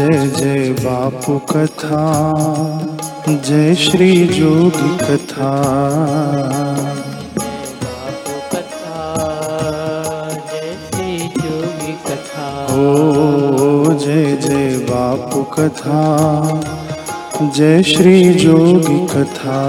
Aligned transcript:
जय 0.00 0.26
जय 0.26 0.70
बापू 0.72 1.38
कथा 1.38 2.02
जय 3.28 3.74
श्री 3.74 4.26
जोगी 4.26 4.96
कथा। 4.98 5.50
बापू 7.82 8.36
कथा 8.52 9.02
जय 10.52 10.72
श्री 10.86 11.18
जोगी 11.18 11.92
कथा। 12.06 12.46
ओ 12.74 13.92
जय 13.94 14.36
जय 14.36 14.78
बापू 14.90 15.42
कथा 15.42 16.00
जय 17.56 17.82
श्री 17.82 18.34
जोगी 18.34 19.06
कथा। 19.06 19.60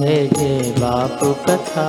जय 0.00 0.28
जय 0.38 0.74
बापू 0.78 1.32
कथा 1.48 1.88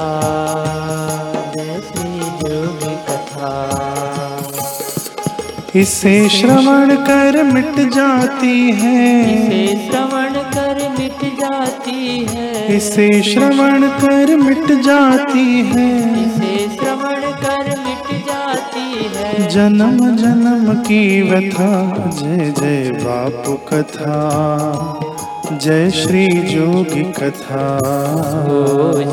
इसे 5.75 6.29
श्रवण 6.29 6.95
कर 6.95 7.43
मिट 7.43 7.89
जाती 7.93 8.71
है। 8.71 9.21
इसे 9.47 9.89
श्रवण 9.89 10.33
कर 10.33 10.89
मिट 10.99 11.39
जाती 11.39 12.25
है। 12.25 12.77
इसे 12.77 13.21
श्रवण 13.21 13.87
कर 13.87 14.35
मिट 14.35 14.81
जाती 14.81 15.61
है। 15.61 16.13
इसे 16.23 16.75
श्रवण 16.75 17.21
कर 17.21 17.69
मिट 17.69 18.25
जाती 18.25 19.17
है। 19.17 19.49
जन्म 19.49 20.15
जन्म 20.15 20.73
की 20.73 21.21
व्यथा 21.21 22.11
जय 22.19 22.53
जय 22.59 22.91
बाप 22.91 23.67
कथा। 23.73 25.04
जय 25.51 25.89
श्री 25.91 26.27
जोगी 26.27 27.03
कथा। 27.03 27.79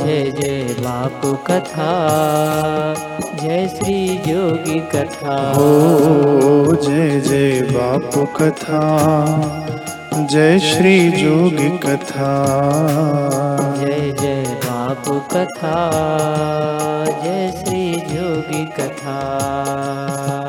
जय 0.04 0.30
जय 0.40 0.76
बापू 0.80 1.32
कथा। 1.32 1.90
जय 3.42 3.68
श्री 3.68 4.08
जोगी 4.18 4.80
कथा। 4.80 5.52
ओ 5.52 6.74
जय 6.74 7.20
जय 7.20 7.60
बापू 7.62 8.24
कथा। 8.24 8.82
जय 10.30 10.58
श्री 10.58 11.10
जोगी 11.10 11.78
कथा। 11.78 12.46
जय 13.80 14.14
जय 14.20 14.60
बापू 14.64 15.20
कथा। 15.20 15.92
जय 17.24 17.62
श्री 17.64 17.92
जोगी 17.92 18.66
कथा 18.66 20.41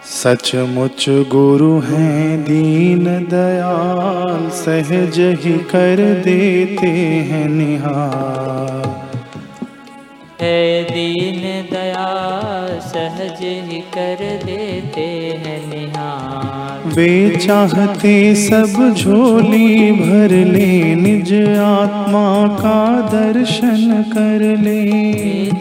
सचमुच 0.05 1.05
गुरु 1.31 1.79
हैं, 1.81 2.43
दीन 2.45 3.05
दयाल, 3.29 4.49
सहज 4.55 5.19
ही 5.43 5.53
कर 5.71 6.03
देते 6.25 6.91
हैं 7.31 7.49
निहार 7.49 8.93
है 10.41 10.85
दीन 10.85 11.43
दया 11.71 12.09
सहज 12.89 13.41
ही 13.69 13.81
कर 13.95 14.21
देते 14.45 15.07
हैं 15.39 15.61
निहार 15.69 16.54
वे 16.97 17.37
चाहते 17.37 18.15
सब 18.37 18.75
झोली 18.97 19.91
भर 19.93 20.33
ले 20.47 20.95
निज 20.95 21.33
आत्मा 21.61 22.27
का 22.59 22.77
दर्शन 23.09 24.03
कर 24.13 24.43
ले। 24.59 24.83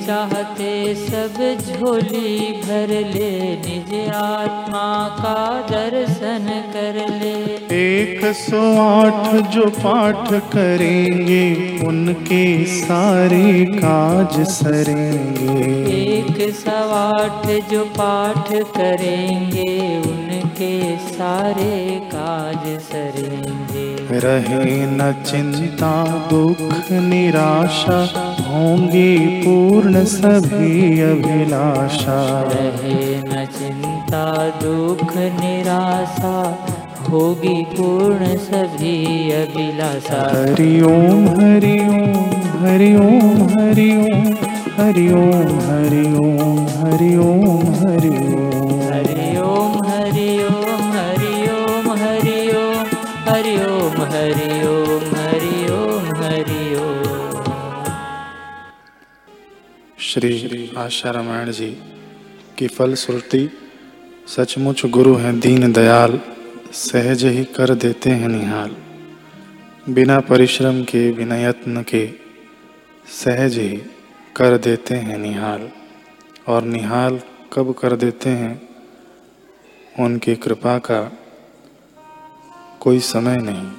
चाहते 0.05 0.73
सब 0.95 1.39
झोली 1.59 2.51
भर 2.65 2.93
ले 3.13 3.31
निज 3.57 3.93
आत्मा 4.15 4.85
का 5.17 5.39
दर्शन 5.71 6.45
कर 6.75 6.99
ले। 7.13 7.33
एक 7.79 8.25
सौ 8.35 8.61
आठ 8.81 9.33
जो 9.53 9.65
पाठ 9.79 10.31
करेंगे 10.53 11.45
उनके 11.87 12.43
सारे 12.75 13.65
काज 13.73 14.39
सरेंगे। 14.49 15.57
एक 15.97 16.53
सौ 16.53 16.77
आठ 16.93 17.47
जो 17.71 17.83
पाठ 17.97 18.53
करेंगे 18.77 19.71
उनके 19.97 20.73
सारे 21.23 21.99
काज 22.11 22.63
सरेंगे। 22.85 24.19
रहे 24.19 24.71
न 24.87 25.11
चिंता 25.27 25.91
दुख 26.29 26.89
निराशा 27.03 27.99
होंगी 28.47 29.13
पूर्ण 29.45 30.03
सभी 30.13 30.99
अभिलाषा। 31.01 32.17
रहे 32.49 32.99
न 33.21 33.45
चिंता 33.55 34.25
दुख 34.59 35.15
निराशा 35.39 36.35
होगी 37.09 37.55
पूर्ण 37.71 38.35
सभी 38.43 38.97
अभिलाषा। 39.39 40.21
हरि 40.35 40.71
ओम 40.91 41.27
हरि 41.39 41.77
ओम 41.87 42.21
हरि 42.65 42.93
ओम 42.97 43.47
हरि 43.55 43.91
ओम 44.03 44.27
हरि 44.77 45.07
ओम 45.13 45.57
हरि 45.71 46.05
ओम 46.25 46.65
हरि 46.83 47.15
ओम 47.29 47.73
हरि 47.81 48.17
ओम 48.17 48.42
श्री 60.13 60.71
आशा 60.77 61.11
रामायण 61.11 61.51
जी 61.51 61.77
की 62.57 62.67
फलश्रुति 62.67 63.49
सचमुच 64.27 64.85
गुरु 64.85 65.15
हैं 65.15 65.39
दीन 65.39 65.73
दयाल, 65.73 66.19
सहज 66.73 67.25
ही 67.25 67.43
कर 67.43 67.75
देते 67.75 68.09
हैं 68.09 68.27
निहाल। 68.27 68.75
बिना 69.89 70.19
परिश्रम 70.19 70.83
के, 70.83 71.11
बिना 71.11 71.37
यत्न 71.37 71.83
के 71.83 72.09
सहज 73.07 73.57
ही 73.57 73.81
कर 74.35 74.57
देते 74.57 74.95
हैं 74.95 75.17
निहाल। 75.17 75.69
और 76.47 76.63
निहाल 76.63 77.19
कब 77.53 77.73
कर 77.73 77.95
देते 77.95 78.29
हैं, 78.29 78.69
उनकी 79.99 80.35
कृपा 80.35 80.77
का 80.77 81.17
कोई 82.79 82.99
समय 82.99 83.37
नहीं। 83.37 83.71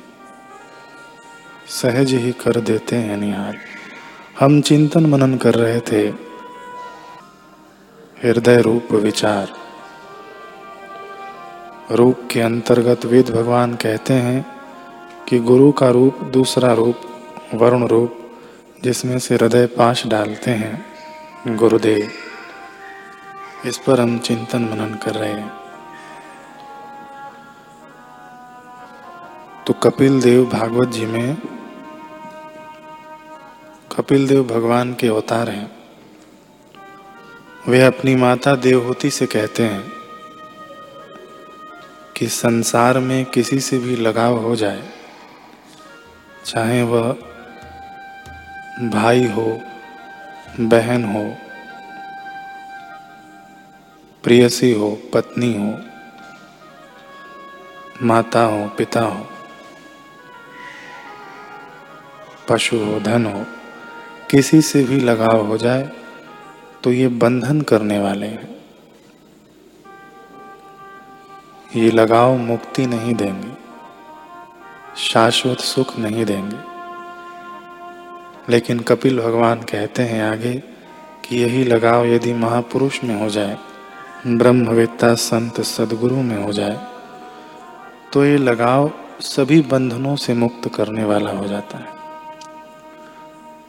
सहज 1.69 2.15
ही 2.15 2.33
कर 2.33 2.61
देते 2.61 2.97
हैं 2.97 3.17
निहाल। 3.17 3.57
हम 4.41 4.61
चिंतन 4.61 5.07
मनन 5.07 5.37
कर 5.37 5.55
रहे 5.55 5.81
थे 5.81 6.34
हृदय 8.23 8.61
रूप 8.61 8.93
विचार। 8.93 9.53
रूप 11.91 12.29
के 12.31 12.41
अंतर्गत 12.41 13.05
वेद 13.05 13.31
भगवान 13.31 13.75
कहते 13.75 14.15
हैं 14.15 14.47
कि 15.29 15.39
गुरु 15.39 15.73
का 15.73 15.89
रूप 15.89 16.19
दूसरा 16.19 16.73
रूप, 16.73 17.01
वरुण 17.55 17.87
रूप, 17.87 18.19
जिसमें 18.83 19.19
से 19.19 19.35
हृदय 19.35 19.67
पाश 19.67 20.07
डालते 20.07 20.51
हैं। 20.51 20.87
गुरुदेव, 21.57 22.11
इस 23.69 23.79
पर 23.79 24.01
हम 24.01 24.19
चिंतन 24.19 24.63
मनन 24.63 24.95
कर 24.95 25.15
रहे 25.15 25.33
हैं। 25.33 25.53
तो 29.67 29.73
कपिल 29.73 30.21
देव 30.21 30.45
भागवत 30.45 30.89
जी 30.89 31.07
में 31.07 31.37
कपिल 33.97 34.29
देव 34.29 34.45
भगवान 34.45 34.95
के 34.95 35.09
अवतार 35.09 35.49
हैं। 35.49 35.84
वे 37.69 37.81
अपनी 37.81 38.15
माता 38.17 38.55
देवहूति 38.57 39.11
से 39.11 39.27
कहते 39.27 39.63
हैं 39.63 39.93
कि 42.17 42.27
संसार 42.29 42.99
में 42.99 43.25
किसी 43.25 43.61
से 43.61 43.79
भी 43.79 43.97
लगाव 43.97 44.37
हो 44.39 44.57
जाए, 44.57 44.83
चाहे 46.45 46.83
वह 46.83 47.11
भाई 48.91 49.27
हो, 49.29 49.61
बहन 50.61 51.05
हो, 51.05 51.25
प्रियसी 54.25 54.73
हो, 54.73 54.99
पत्नी 55.15 55.53
हो, 55.55 55.75
माता 58.03 58.43
हो, 58.43 58.69
पिता 58.69 59.01
हो, 59.01 59.27
पशु 62.49 62.79
हो, 62.79 63.01
धन 63.01 63.27
हो, 63.27 63.45
किसी 64.31 64.63
से 64.63 64.85
भी 64.85 65.01
लगाव 65.01 65.47
हो 65.47 65.59
जाए 65.59 66.04
तो 66.85 66.93
ये 66.93 67.09
बंधन 67.09 67.61
करने 67.61 67.99
वाले 67.99 68.27
हैं। 68.27 68.49
ये 71.77 71.91
लगाव 71.91 72.37
मुक्ति 72.39 72.87
नहीं 72.87 73.15
देंगे, 73.15 73.53
शाश्वत 75.03 75.59
सुख 75.61 75.99
नहीं 75.99 76.25
देंगे। 76.25 76.57
लेकिन 78.49 78.81
कपिल 78.81 79.21
भगवान 79.21 79.63
कहते 79.63 80.03
हैं 80.03 80.23
आगे 80.23 80.53
कि 81.25 81.37
यही 81.37 81.65
लगाव 81.65 82.07
यदि 82.07 82.33
महापुरुष 82.35 83.03
में 83.05 83.15
हो 83.21 83.29
जाए, 83.31 83.57
ब्रह्मवेत्ता 84.29 85.15
संत 85.15 85.61
सदगुरु 85.61 86.23
में 86.23 86.43
हो 86.45 86.53
जाए 86.53 86.79
तो 88.13 88.25
ये 88.25 88.37
लगाव 88.39 88.91
सभी 89.23 89.61
बंधनों 89.63 90.17
से 90.17 90.35
मुक्त 90.35 90.69
करने 90.75 91.05
वाला 91.05 91.31
हो 91.31 91.47
जाता 91.47 91.79
है। 91.79 92.04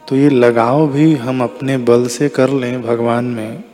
तो 0.08 0.16
ये 0.16 0.28
लगाव 0.30 0.88
भी 0.88 1.14
हम 1.14 1.42
अपने 1.42 1.76
बल 1.78 2.06
से 2.06 2.28
कर 2.28 2.50
लें 2.50 2.82
भगवान 2.82 3.24
में। 3.24 3.64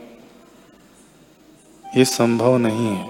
ये 1.97 2.05
संभव 2.05 2.57
नहीं 2.57 2.87
है। 2.87 3.09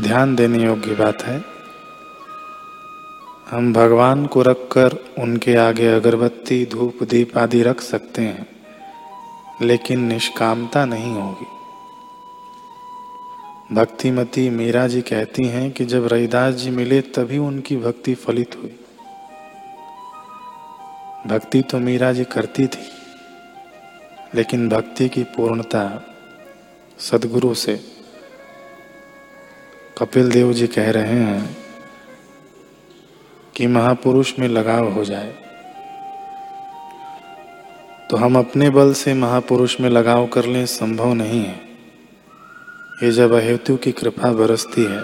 ध्यान 0.00 0.36
देने 0.36 0.64
योग्य 0.64 0.94
बात 0.94 1.22
है। 1.22 1.44
हम 3.50 3.72
भगवान 3.72 4.26
को 4.26 4.42
रखकर 4.42 4.96
उनके 5.18 5.54
आगे 5.56 5.86
अगरबत्ती, 5.88 6.66
धूप, 6.66 7.02
दीप 7.02 7.38
आदि 7.38 7.62
रख 7.62 7.80
सकते 7.80 8.22
हैं, 8.22 8.46
लेकिन 9.62 10.00
निष्कामता 10.00 10.84
नहीं 10.84 11.14
होगी। 11.14 11.46
भक्तिमती 13.74 14.50
मीरा 14.50 14.86
जी 14.86 15.00
कहती 15.00 15.44
हैं 15.44 15.70
कि 15.70 15.84
जब 15.84 16.06
रविदास 16.06 16.54
जी 16.54 16.70
मिले 16.70 17.00
तभी 17.00 17.38
उनकी 17.38 17.76
भक्ति 17.76 18.14
फलित 18.14 18.56
हुई। 18.62 18.80
भक्ति 21.26 21.60
तो 21.62 21.78
मीरा 21.78 22.12
जी 22.12 22.24
करती 22.24 22.66
थी, 22.66 22.86
लेकिन 24.34 24.68
भक्ति 24.68 25.08
की 25.08 25.22
पूर्णता 25.22 25.82
सदगुरु 26.98 27.54
से 27.54 27.74
कपिल 29.98 30.30
देव 30.30 30.52
जी 30.52 30.66
कह 30.66 30.90
रहे 30.90 31.18
हैं 31.18 31.56
कि 33.56 33.66
महापुरुष 33.66 34.38
में 34.38 34.48
लगाव 34.48 34.88
हो 34.92 35.04
जाए। 35.04 35.34
तो 38.10 38.16
हम 38.16 38.38
अपने 38.38 38.70
बल 38.70 38.92
से 38.92 39.14
महापुरुष 39.14 39.80
में 39.80 39.90
लगाव 39.90 40.26
कर 40.26 40.44
लें, 40.44 40.64
संभव 40.66 41.12
नहीं 41.14 41.44
है। 41.44 41.60
ये 43.02 43.10
जब 43.10 43.32
अहेतु 43.32 43.76
की 43.76 43.92
कृपा 43.92 44.32
बरसती 44.32 44.84
है, 44.84 45.02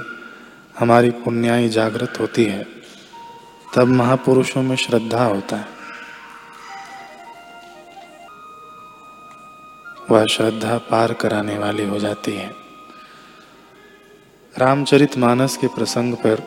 हमारी 0.79 1.11
पुण्याई 1.11 1.69
जागृत 1.69 2.21
होती 2.21 2.45
है, 2.45 2.67
तब 3.77 3.87
महापुरुषों 3.87 4.63
में 4.63 4.77
श्रद्धा 4.77 5.25
होता 5.25 5.57
है। 5.57 5.75
वह 10.11 10.26
श्रद्धा 10.26 10.79
पार 10.79 11.12
कराने 11.12 11.58
वाली 11.58 11.85
हो 11.85 11.99
जाती 11.99 12.32
है। 12.32 12.50
रामचरित 14.58 15.19
मानस 15.19 15.56
के 15.56 15.67
प्रसंग 15.67 16.14
पर 16.14 16.43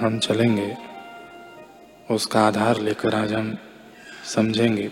हम 0.00 0.18
चलेंगे। 0.18 0.76
उसका 2.10 2.40
आधार 2.40 2.80
लेकर 2.80 3.14
आज 3.14 3.32
हम 3.32 3.56
समझेंगे। 4.34 4.90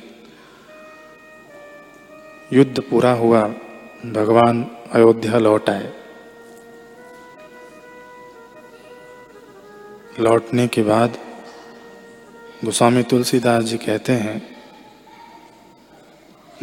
युद्ध 2.53 2.81
पूरा 2.81 3.13
हुआ, 3.13 3.49
भगवान 4.07 4.77
अयोध्या 4.93 5.39
लौट 5.39 5.71
आए। 5.71 5.93
लौटने 10.21 10.69
के 10.69 10.83
बाद 10.83 11.19
गोस्वामी 12.65 13.03
तुलसीदास 13.03 13.65
जी 13.65 13.77
कहते 13.77 14.13
हैं 14.13 14.58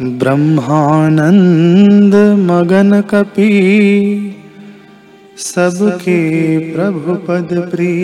ब्रह्मानंद 0.00 2.14
मगन 2.50 3.00
कपि, 3.00 3.48
सबके 5.38 6.74
प्रभु 6.74 7.14
पद 7.28 7.70
प्री 7.70 7.94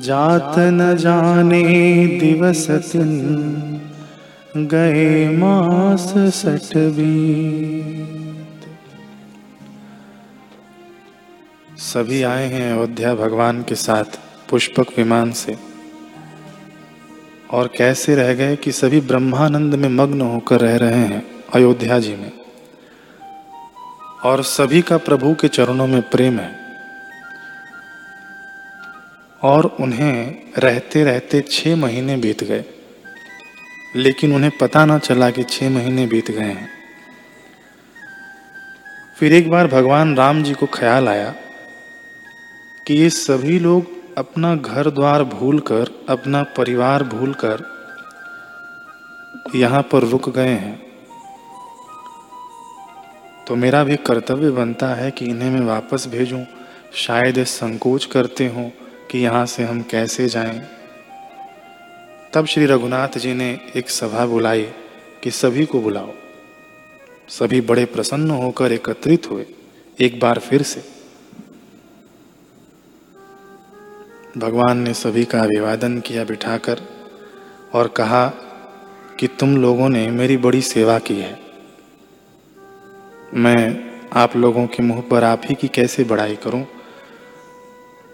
जात 0.00 0.54
न 0.58 0.96
जाने 0.96 1.62
दिवस 2.20 2.70
दिन 2.70 3.80
गए 4.66 5.38
मास 5.38 6.14
सठबी 6.34 7.42
सभी 11.78 12.22
आए 12.22 12.48
हैं 12.48 12.72
अयोध्या 12.72 13.14
भगवान 13.14 13.62
के 13.62 13.74
साथ 13.74 14.04
पुष्पक 14.50 14.86
विमान 14.98 15.32
से। 15.32 15.71
और 17.52 17.72
कैसे 17.76 18.14
रह 18.14 18.34
गए 18.34 18.56
कि 18.56 18.72
सभी 18.72 19.00
ब्रह्मानंद 19.00 19.74
में 19.74 19.88
मग्न 19.88 20.20
होकर 20.20 20.60
रह 20.60 20.76
रहे 20.76 20.98
हैं 20.98 21.26
अयोध्या 21.54 21.98
जी 21.98 22.16
में। 22.16 22.32
और 24.24 24.42
सभी 24.42 24.82
का 24.82 24.96
प्रभु 24.96 25.34
के 25.34 25.48
चरणों 25.48 25.86
में 25.86 26.02
प्रेम 26.02 26.40
है। 26.40 26.58
और 29.42 29.76
उन्हें 29.80 30.34
रहते 30.58 31.04
रहते 31.04 31.44
छह 31.50 31.76
महीने 31.76 32.16
बीत 32.16 32.44
गए। 32.44 32.64
लेकिन 33.96 34.34
उन्हें 34.34 34.52
पता 34.60 34.84
ना 34.84 34.98
चला 34.98 35.30
कि 35.30 35.42
छह 35.42 35.70
महीने 35.70 36.06
बीत 36.06 36.30
गए 36.30 36.44
हैं। 36.44 36.68
फिर 39.18 39.32
एक 39.32 39.50
बार 39.50 39.66
भगवान 39.66 40.16
राम 40.16 40.42
जी 40.42 40.52
को 40.52 40.66
ख्याल 40.66 41.08
आया 41.08 41.34
कि 42.86 42.94
ये 42.94 43.10
सभी 43.10 43.58
लोग 43.58 44.01
अपना 44.18 44.56
घर 44.56 44.90
द्वार 44.90 45.24
भूलकर, 45.24 46.06
अपना 46.08 46.42
परिवार 46.42 47.02
भूलकर 47.04 47.64
यहाँ 49.54 49.82
पर 49.82 50.02
रुक 50.02 50.28
गए 50.28 50.48
हैं। 50.48 50.82
तो 53.48 53.56
मेरा 53.56 53.84
भी 53.84 53.96
कर्तव्य 53.96 54.50
बनता 54.50 54.86
है 54.86 55.10
कि 55.10 55.24
इन्हें 55.24 55.50
मैं 55.50 55.60
वापस 55.60 56.06
भेजूं। 56.08 56.44
शायद 56.94 57.44
संकोच 57.44 58.04
करते 58.04 58.46
हों 58.46 58.70
कि 59.10 59.18
यहाँ 59.18 59.46
से 59.46 59.64
हम 59.64 59.82
कैसे 59.82 60.28
जाएँ। 60.28 60.60
तब 62.32 62.46
श्री 62.46 62.66
रघुनाथ 62.66 63.18
जी 63.18 63.34
ने 63.34 63.60
एक 63.76 63.90
सभा 63.90 64.26
बुलाई 64.26 64.62
कि 65.22 65.30
सभी 65.30 65.66
को 65.66 65.80
बुलाओ। 65.80 66.10
सभी 67.28 67.60
बड़े 67.60 67.84
प्रसन्न 67.84 68.30
होकर 68.30 68.72
एकत्रित 68.72 69.30
हुए, 69.30 69.46
एक 70.00 70.20
बार 70.20 70.38
फिर 70.38 70.62
से। 70.62 71.01
भगवान 74.38 74.78
ने 74.78 74.94
सभी 74.94 75.24
का 75.24 75.40
अभिवादन 75.40 76.00
किया 76.00 76.24
बिठाकर 76.24 76.80
और 77.72 77.88
कहा 77.88 78.28
कि 79.20 79.26
तुम 79.26 79.56
लोगों 79.56 79.88
ने 79.88 80.10
मेरी 80.10 80.36
बड़ी 80.36 80.62
सेवा 80.62 80.98
की 80.98 81.20
है। 81.20 81.38
मैं 83.34 83.90
आप 84.12 84.36
लोगों 84.36 84.66
के 84.66 84.82
मुँह 84.82 85.00
पर 85.00 85.24
आप 85.24 85.42
ही 85.44 85.54
की 85.54 85.68
कैसे 85.68 86.04
बड़ाई 86.04 86.36
करूँ? 86.36 86.66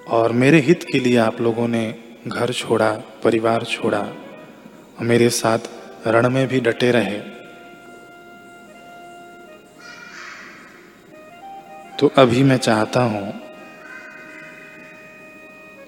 और 0.09 0.33
मेरे 0.33 0.61
हित 0.61 0.85
के 0.93 1.01
लिए 1.01 1.17
आप 1.17 1.41
लोगों 1.41 1.69
ने 1.69 1.95
घर 2.27 2.53
छोड़ा, 2.53 2.93
परिवार 3.25 3.65
छोड़ा 3.65 3.99
और 3.99 5.05
मेरे 5.05 5.31
साथ 5.31 5.59
रण 6.07 6.31
में 6.31 6.49
भी 6.49 6.61
डटे 6.61 6.91
रहे। 6.91 7.19
तो 12.01 12.13
अभी 12.17 12.43
मैं 12.43 12.57
चाहता 12.57 13.03
हूँ 13.03 13.48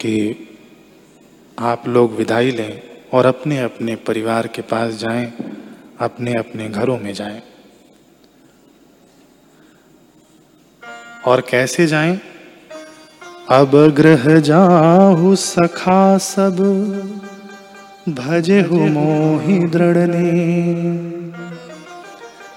कि 0.01 0.15
आप 1.59 1.89
लोग 1.89 2.17
विदाई 2.17 2.51
लें 2.51 2.83
और 3.13 3.27
अपने 3.27 3.59
अपने 3.59 3.97
परिवार 3.97 4.47
के 4.47 4.63
पास 4.63 4.95
जाएँ, 4.95 5.33
अपने 6.01 6.35
अपने 6.35 6.69
घरों 6.69 6.99
में 6.99 7.13
जाएँ। 7.15 7.43
और 11.27 11.41
कैसे 11.41 11.87
जाएँ? 11.87 12.19
अब 13.51 13.71
ग्रह 13.97 14.39
जाहु 14.41 15.35
सखा 15.37 16.19
सब 16.19 16.59
भजे 18.09 18.61
हु 18.61 18.77
मोहि 18.77 19.59
दृढ़ 19.69 19.97
ने 19.97 20.33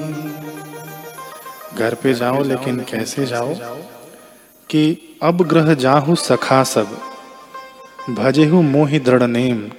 घर 1.78 1.94
पे 1.94 2.14
जाओ, 2.14 2.42
लेकिन 2.42 2.80
कैसे 2.80 3.26
जाओ? 3.26 3.54
कि 4.70 5.16
अब 5.22 5.42
ग्रह 5.42 5.74
जाहु 5.74 6.14
सखा 6.14 6.64
सब, 6.64 6.98
भजे 8.10 8.46
हु 8.46 8.62
मोहि 8.62 8.98
दृढ़ 8.98 9.22
नेम। 9.22 9.70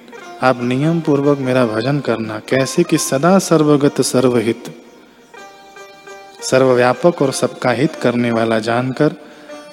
आप 0.42 0.62
नियम 0.62 1.00
पूर्वक 1.00 1.38
मेरा 1.38 1.66
भजन 1.66 2.00
करना, 2.00 2.38
कैसे 2.38 2.82
कि 2.82 2.98
सदा 2.98 3.38
सर्वगत 3.38 4.00
सर्वहित। 4.00 4.82
सर्वव्यापक 6.42 7.22
और 7.22 7.32
सबका 7.32 7.70
हित 7.70 7.94
करने 7.94 8.30
वाला 8.30 8.58
जानकर 8.58 9.14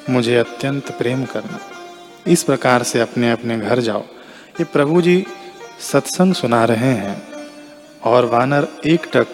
मुझे 0.10 0.38
अत्यंत 0.38 0.92
प्रेम 0.92 1.26
करना। 1.26 1.60
इस 2.28 2.44
प्रकार 2.44 2.84
से 2.84 3.00
अपने 3.00 3.32
अपने 3.32 3.60
घर 3.60 3.80
जाओ। 3.80 4.02
ये 4.60 4.64
प्रभु 4.64 5.02
जी 5.02 5.26
सत्संग 5.80 6.34
सुना 6.34 6.66
रहे 6.66 6.94
हैं। 6.94 7.33
और 8.04 8.26
वानर 8.26 8.68
एक 8.86 9.08
टक, 9.14 9.28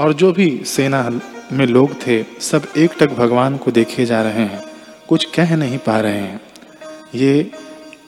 और 0.00 0.12
जो 0.12 0.32
भी 0.32 0.62
सेना 0.66 1.20
में 1.52 1.66
लोग 1.66 2.06
थे, 2.06 2.24
सब 2.40 2.66
एक 2.76 2.92
टक 3.00 3.10
भगवान 3.10 3.56
को 3.56 3.70
देखे 3.70 4.06
जा 4.06 4.22
रहे 4.22 4.32
हैं। 4.32 4.64
कुछ 5.08 5.24
कह 5.24 5.56
नहीं 5.56 5.78
पा 5.78 6.00
रहे 6.00 6.18
हैं। 6.18 6.40
ये 7.14 7.50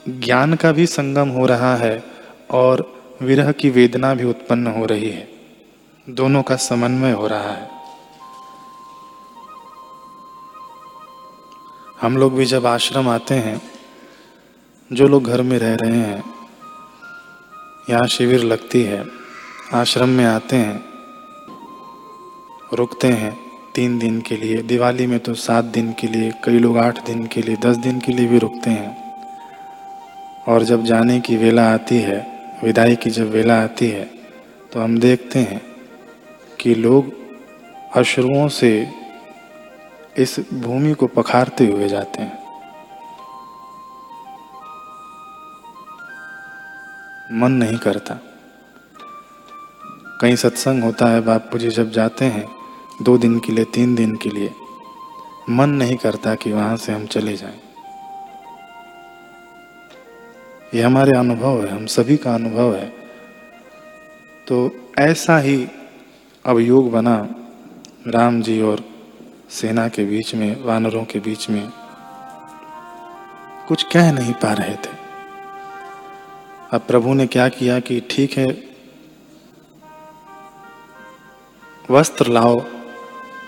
ज्ञान 0.09 0.53
का 0.53 0.71
भी 0.71 0.85
संगम 0.85 1.29
हो 1.29 1.45
रहा 1.45 1.75
है, 1.75 2.03
और 2.51 3.01
विरह 3.21 3.51
की 3.51 3.69
वेदना 3.69 4.13
भी 4.13 4.23
उत्पन्न 4.23 4.67
हो 4.67 4.85
रही 4.85 5.09
है। 5.09 5.29
दोनों 6.09 6.43
का 6.43 6.55
समन्वय 6.55 7.11
हो 7.11 7.27
रहा 7.27 7.51
है। 7.51 7.69
हम 12.01 12.17
लोग 12.17 12.33
भी 12.33 12.45
जब 12.45 12.65
आश्रम 12.65 13.09
आते 13.09 13.35
हैं, 13.35 13.61
जो 14.93 15.07
लोग 15.07 15.23
घर 15.23 15.41
में 15.41 15.59
रह 15.59 15.75
रहे 15.75 15.97
हैं, 15.97 16.23
यहाँ 17.89 18.07
शिविर 18.07 18.43
लगती 18.43 18.83
है। 18.83 19.26
आश्रम 19.73 20.09
में 20.09 20.25
आते 20.25 20.55
हैं, 20.55 20.83
रुकते 22.73 23.07
हैं 23.07 23.37
तीन 23.75 23.97
दिन 23.99 24.19
के 24.21 24.35
लिए। 24.35 24.61
दिवाली 24.61 25.07
में 25.07 25.19
तो 25.19 25.33
सात 25.33 25.65
दिन 25.65 25.91
के 25.93 26.07
लिए, 26.07 26.31
कई 26.43 26.59
लोग 26.59 26.77
आठ 26.77 27.05
दिन 27.05 27.25
के 27.27 27.41
लिए, 27.41 27.55
दस 27.55 27.77
दिन 27.77 27.99
के 27.99 28.11
लिए 28.11 28.27
भी 28.27 28.39
रुकते 28.39 28.69
हैं। 28.69 28.95
और 30.47 30.63
जब 30.63 30.83
जाने 30.83 31.19
की 31.19 31.35
वेला 31.37 31.67
आती 31.73 31.97
है, 31.97 32.19
विदाई 32.63 32.95
की 32.95 33.09
जब 33.09 33.31
वेला 33.31 33.61
आती 33.63 33.87
है 33.87 34.09
तो 34.73 34.81
हम 34.81 34.97
देखते 34.99 35.39
हैं 35.39 35.61
कि 36.59 36.75
लोग 36.75 37.11
अश्रुओं 37.95 38.47
से 38.47 38.71
इस 40.17 40.39
भूमि 40.53 40.93
को 40.93 41.07
पखारते 41.07 41.65
हुए 41.65 41.87
जाते 41.87 42.21
हैं। 42.21 42.39
मन 47.31 47.51
नहीं 47.51 47.77
करता। 47.77 48.19
कहीं 50.21 50.35
सत्संग 50.35 50.83
होता 50.83 51.05
है, 51.05 51.21
बापू 51.21 51.57
जी 51.57 51.69
जब 51.69 51.91
जाते 51.91 52.25
हैं, 52.25 52.49
दो 53.01 53.17
दिन 53.17 53.39
के 53.39 53.53
लिए, 53.53 53.65
तीन 53.65 53.95
दिन 53.95 54.15
के 54.15 54.29
लिए, 54.29 54.51
मन 55.49 55.69
नहीं 55.69 55.97
करता 55.97 56.35
कि 56.35 56.51
वहाँ 56.51 56.77
से 56.77 56.91
हम 56.91 57.05
चले 57.05 57.37
जाएँ। 57.37 57.61
ये 60.75 60.81
हमारे 60.81 61.17
अनुभव 61.17 61.65
है, 61.65 61.71
हम 61.71 61.85
सभी 61.85 62.17
का 62.17 62.35
अनुभव 62.35 62.75
है। 62.75 62.93
तो 64.47 64.71
ऐसा 64.99 65.39
ही 65.39 65.67
अब 66.45 66.59
योग 66.59 66.91
बना, 66.91 67.27
राम 68.07 68.41
जी 68.41 68.61
और 68.61 68.83
सेना 69.49 69.87
के 69.87 70.05
बीच 70.05 70.35
में, 70.35 70.63
वानरों 70.63 71.05
के 71.05 71.19
बीच 71.19 71.49
में, 71.49 71.71
कुछ 73.67 73.83
कह 73.83 74.11
नहीं 74.11 74.33
पा 74.33 74.53
रहे 74.53 74.75
थे। 74.75 74.97
अब 76.73 76.81
प्रभु 76.87 77.13
ने 77.13 77.27
क्या 77.27 77.49
किया 77.49 77.79
कि 77.79 78.07
ठीक 78.09 78.37
है 78.37 78.66
वस्त्र 81.91 82.27
लाओ, 82.27 82.63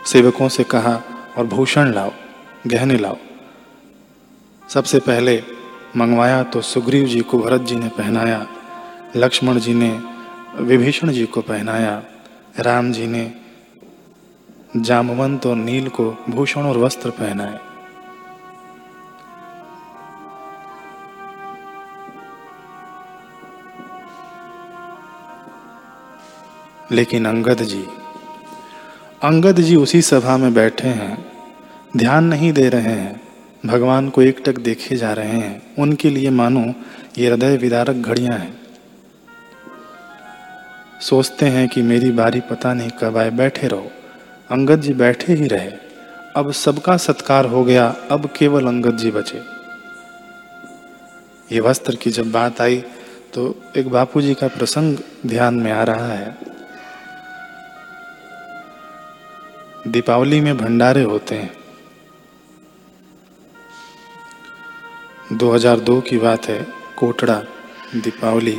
सेवकों 0.06 0.48
से 0.50 0.64
कहा, 0.64 1.02
और 1.38 1.46
भूषण 1.46 1.94
लाओ, 1.94 2.12
गहने 2.68 2.98
लाओ। 2.98 3.18
सबसे 4.70 5.00
पहले 5.00 5.44
मंगवाया 5.98 6.44
तो 6.44 6.62
सुग्रीव 6.62 7.06
जी 7.06 7.22
को 7.22 7.40
भरत 7.40 7.62
जी 7.62 7.76
ने 7.76 7.90
पहनाया, 7.90 8.48
लक्ष्मण 9.16 9.60
जी 9.60 9.74
ने 9.74 9.90
विभीषण 10.64 11.12
जी 11.12 11.26
को 11.26 11.42
पहनाया, 11.42 12.04
राम 12.60 12.92
जी 12.92 13.08
ने 13.08 13.34
जामवंत 14.78 15.46
और 15.46 15.56
नील 15.56 15.90
को 15.90 16.12
भूषण 16.30 16.62
और 16.62 16.78
वस्त्र 16.78 17.10
पहनाए। 17.10 17.60
लेकिन 26.92 27.26
अंगद 27.26 27.64
जी 27.64 27.88
अंगद 29.24 29.60
जी 29.60 29.76
उसी 29.76 30.02
सभा 30.02 30.38
में 30.38 30.54
बैठे 30.54 30.88
हैं। 30.88 31.32
ध्यान 31.98 32.24
नहीं 32.24 32.54
दे 32.54 32.70
रहे 32.70 32.82
हैं। 32.82 33.22
भगवान 33.66 34.10
को 34.10 34.22
एक 34.22 34.42
टक 34.46 34.60
देखे 34.60 34.96
जा 34.96 35.14
रहे 35.14 35.32
हैं। 35.32 35.62
उनके 35.80 36.10
लिए 36.10 36.30
मानो 36.30 36.74
ये 37.18 37.30
हृदय 37.30 37.58
विदारक 37.58 37.96
घड़ियाँ 37.96 38.38
हैं। 38.38 38.62
सोचते 41.02 41.46
हैं 41.46 41.68
कि 41.70 41.82
मेरी 41.82 42.12
बारी 42.12 42.40
पता 42.40 42.74
नहीं 42.74 42.90
कब 42.90 43.18
आए 43.18 43.30
बैठे 43.30 43.68
रहो। 43.68 43.92
अंगद 44.52 44.82
जी 44.82 44.94
बैठे 44.94 45.34
ही 45.34 45.48
रहे। 45.48 45.72
अब 46.36 46.52
सबका 46.52 46.98
सत्कार 46.98 47.46
हो 47.46 47.64
गया। 47.64 47.96
अब 48.12 48.30
केवल 48.38 48.68
अंगद 48.68 48.98
जी 48.98 49.12
बचे। 49.12 49.42
ये 51.56 51.60
वस्त्र 51.60 51.96
की 51.96 52.12
जब 52.12 52.32
बात 52.32 52.62
आई 52.62 52.84
तो 53.34 53.64
एक 53.78 53.90
बापू 53.90 54.22
जी 54.22 54.34
का 54.34 54.48
प्रसंग 54.48 54.98
ध्यान 55.28 55.54
में 55.54 55.72
आ 55.72 55.84
रहा 55.84 56.08
है। 56.08 56.59
दीपावली 59.90 60.40
में 60.42 60.58
भंडारे 60.58 61.02
होते 61.04 61.36
हैं। 61.36 61.52
2002 65.34 66.00
की 66.02 66.18
बात 66.18 66.46
है, 66.46 66.68
कोटड़ा, 66.98 67.36
दीपावली। 67.96 68.58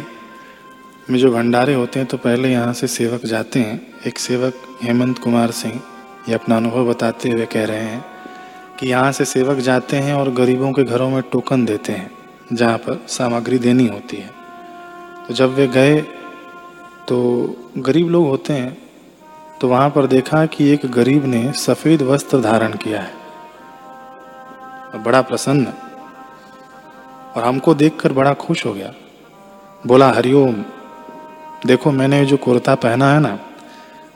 में 1.11 1.19
जो 1.19 1.31
भंडारे 1.33 1.75
होते 1.75 2.01
हैं 2.01 2.09
तो 2.09 2.17
पहले 2.17 2.51
यहाँ 2.51 2.73
से 2.73 2.87
सेवक 2.87 3.27
जाते 3.27 3.61
हैं। 3.61 3.81
एक 4.07 4.19
सेवक 4.19 4.55
हेमंत 4.83 5.19
कुमार 5.19 5.51
सिंह, 5.51 5.81
ये 6.29 6.35
अपना 6.35 6.57
अनुभव 6.57 6.89
बताते 6.91 7.31
हुए 7.31 7.47
कह 7.47 7.65
रहे 7.65 7.85
हैं 7.85 8.05
कि 8.79 8.87
यहाँ 8.87 9.13
से 9.13 9.25
सेवक 9.25 9.59
जाते 9.61 9.97
हैं 9.97 10.15
और 10.15 10.31
गरीबों 10.35 10.73
के 10.73 10.85
घरों 10.85 11.11
में 11.11 11.23
टोकन 11.23 11.65
देते 11.65 11.93
हैं, 11.93 12.11
जहाँ 12.53 12.79
पर 12.79 13.05
सामग्री 13.09 13.59
देनी 13.59 13.87
होती 13.87 14.17
है। 14.17 14.31
तो 15.29 15.35
जब 15.35 15.55
वे 15.55 15.67
गए 15.69 16.01
तो 17.09 17.19
गरीब 17.79 18.09
लोग 18.09 18.27
होते 18.27 18.53
हैं 18.53 18.90
तो 19.61 19.69
वहाँ 19.69 19.91
पर 19.91 20.07
देखा 20.07 20.47
कि 20.47 20.71
एक 20.71 20.87
गरीब 20.87 21.25
ने 21.25 21.53
सफ़ेद 21.53 22.03
वस्त्र 22.03 22.41
धारण 22.41 22.73
किया 22.73 23.01
है। 23.01 23.13
बड़ा 25.03 25.23
प्रसन्न। 25.23 25.67
और 27.37 27.45
हमको 27.45 27.75
देखकर 27.75 28.13
बड़ा 28.13 28.35
खुश 28.35 28.67
हो 28.67 28.73
गया। 28.73 28.95
बोला, 29.87 30.13
हरिओम, 30.13 30.65
देखो 31.67 31.91
मैंने 31.91 32.27
जो 32.27 32.37
कुर्ता 32.37 32.75
पहना 32.75 33.13
है 33.13 33.21
ना, 33.21 33.39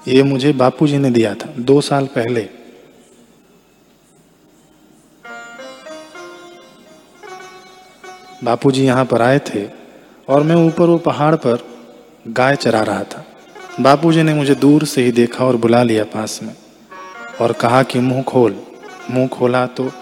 ये 0.08 0.22
मुझे 0.22 0.52
बापूजी 0.52 0.98
ने 0.98 1.10
दिया 1.10 1.34
था, 1.34 1.54
दो 1.58 1.80
साल 1.80 2.06
पहले। 2.06 2.48
बापूजी 8.44 8.84
यहाँ 8.84 9.04
पर 9.04 9.22
आए 9.22 9.38
थे 9.38 9.68
और 10.28 10.42
मैं 10.42 10.56
ऊपर 10.56 10.84
वो 10.84 10.98
पहाड़ 10.98 11.34
पर 11.34 11.58
गाय 12.28 12.56
चरा 12.56 12.82
रहा 12.82 13.02
था। 13.02 13.26
बापूजी 13.80 14.22
ने 14.22 14.34
मुझे 14.34 14.54
दूर 14.54 14.84
से 14.84 15.02
ही 15.02 15.12
देखा 15.12 15.44
और 15.44 15.56
बुला 15.56 15.82
लिया 15.82 16.04
पास 16.04 16.40
में 16.42 16.56
और 17.40 17.52
कहा 17.52 17.82
कि, 17.82 17.98
मुँह 17.98 18.22
खोल। 18.22 18.62
मुँह 19.10 19.28
खोला 19.28 19.66
तो 19.66 19.92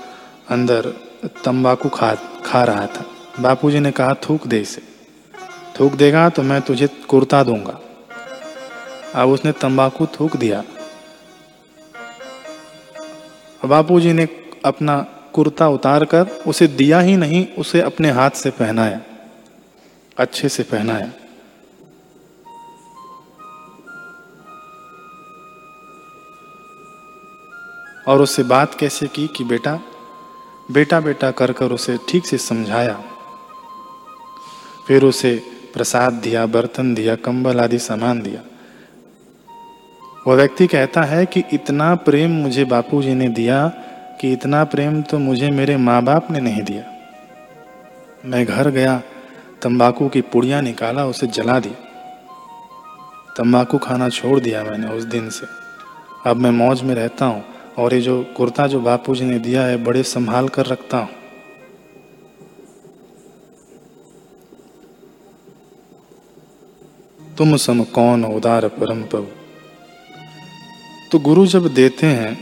अंदर 0.50 0.80
तंबाकू 1.24 1.88
खा 1.88 2.14
खा 2.44 2.64
रहा 2.64 2.86
था। 2.86 3.06
बापूजी 3.40 3.80
ने 3.80 3.90
कहा, 3.90 4.14
थूक 4.14 4.46
दे 4.46 4.58
इसे। 4.58 4.82
थूक 5.80 5.92
देगा 5.92 6.28
तो 6.28 6.42
मैं 6.42 6.60
तुझे 6.62 6.86
कुर्ता 6.86 7.42
दूँगा। 7.42 7.80
अब 9.14 9.28
उसने 9.28 9.52
तंबाकू 9.52 10.06
थूक 10.06 10.36
दिया। 10.36 10.64
बापू 13.64 14.00
जी 14.00 14.12
ने 14.12 14.28
अपना 14.64 15.00
कुर्ता 15.32 15.68
उतार 15.68 16.04
कर 16.04 16.26
उसे 16.46 16.66
दिया 16.66 17.00
ही 17.00 17.16
नहीं, 17.16 17.46
उसे 17.58 17.80
अपने 17.80 18.10
हाथ 18.10 18.30
से 18.30 18.50
पहनाया। 18.50 19.00
अच्छे 20.18 20.48
से 20.48 20.62
पहनाया। 20.62 21.10
और 28.08 28.22
उससे 28.22 28.42
बात 28.42 28.74
कैसे 28.74 29.06
की 29.06 29.26
कि 29.26 29.44
बेटा 29.44 29.80
बेटा 30.70 31.00
बेटा 31.00 31.30
कर 31.30 31.52
कर 31.52 31.72
उसे 31.72 31.98
ठीक 32.08 32.26
से 32.26 32.38
समझाया। 32.38 33.02
फिर 34.88 35.04
उसे 35.04 35.42
प्रसाद 35.74 36.12
दिया, 36.12 36.46
बर्तन 36.46 36.94
दिया, 36.94 37.14
कंबल 37.14 37.60
आदि 37.60 37.78
सामान 37.78 38.22
दिया। 38.22 38.40
वह 40.26 40.34
व्यक्ति 40.34 40.66
कहता 40.66 41.02
है 41.02 41.26
कि 41.26 41.42
इतना 41.52 41.94
प्रेम 41.94 42.30
मुझे 42.30 42.64
बापू 42.64 43.02
जी 43.02 43.14
ने 43.14 43.28
दिया 43.28 43.68
कि 44.20 44.32
इतना 44.32 44.64
प्रेम 44.64 45.02
तो 45.02 45.18
मुझे 45.18 45.50
मेरे 45.50 45.76
माँ 45.76 46.02
बाप 46.02 46.30
ने 46.30 46.40
नहीं 46.40 46.62
दिया। 46.62 46.84
मैं 48.24 48.44
घर 48.46 48.70
गया, 48.70 49.02
तंबाकू 49.62 50.08
की 50.08 50.20
पुड़िया 50.20 50.60
निकाला, 50.60 51.06
उसे 51.06 51.26
जला 51.26 51.58
दी। 51.60 51.74
तंबाकू 53.36 53.78
खाना 53.78 54.08
छोड़ 54.08 54.40
दिया 54.40 54.64
मैंने 54.64 54.86
उस 54.86 55.04
दिन 55.04 55.30
से। 55.30 55.46
अब 56.30 56.36
मैं 56.36 56.50
मौज 56.50 56.82
में 56.82 56.94
रहता 56.94 57.26
हूँ। 57.26 57.44
और 57.78 57.94
ये 57.94 58.00
जो 58.00 58.22
कुर्ता 58.36 58.66
जो 58.66 58.80
बापूजी 58.80 59.24
ने 59.24 59.38
दिया 59.38 59.62
है, 59.62 59.76
बड़े 59.84 60.02
संभाल 60.02 60.48
कर 60.48 60.66
रखता 60.66 60.98
हूँ। 60.98 61.08
तुम 67.38 67.56
सम 67.56 67.82
कौन 67.84 68.24
उदार 68.24 68.68
परम 68.68 69.02
प्रभु? 69.02 69.26
तो 71.12 71.18
गुरु 71.18 71.46
जब 71.46 71.66
देते 71.74 72.06
हैं 72.06 72.34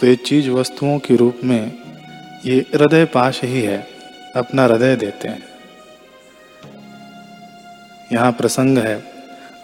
तो 0.00 0.06
ये 0.06 0.16
चीज़ 0.16 0.48
वस्तुओं 0.50 0.98
के 0.98 1.16
रूप 1.16 1.40
में 1.44 1.72
ये 2.46 2.58
हृदय 2.74 3.04
पाश 3.04 3.42
ही 3.44 3.60
है, 3.60 3.78
अपना 4.36 4.64
हृदय 4.64 4.96
देते 4.96 5.28
हैं। 5.28 5.42
यहाँ 8.12 8.32
प्रसंग 8.32 8.78
है, 8.78 8.96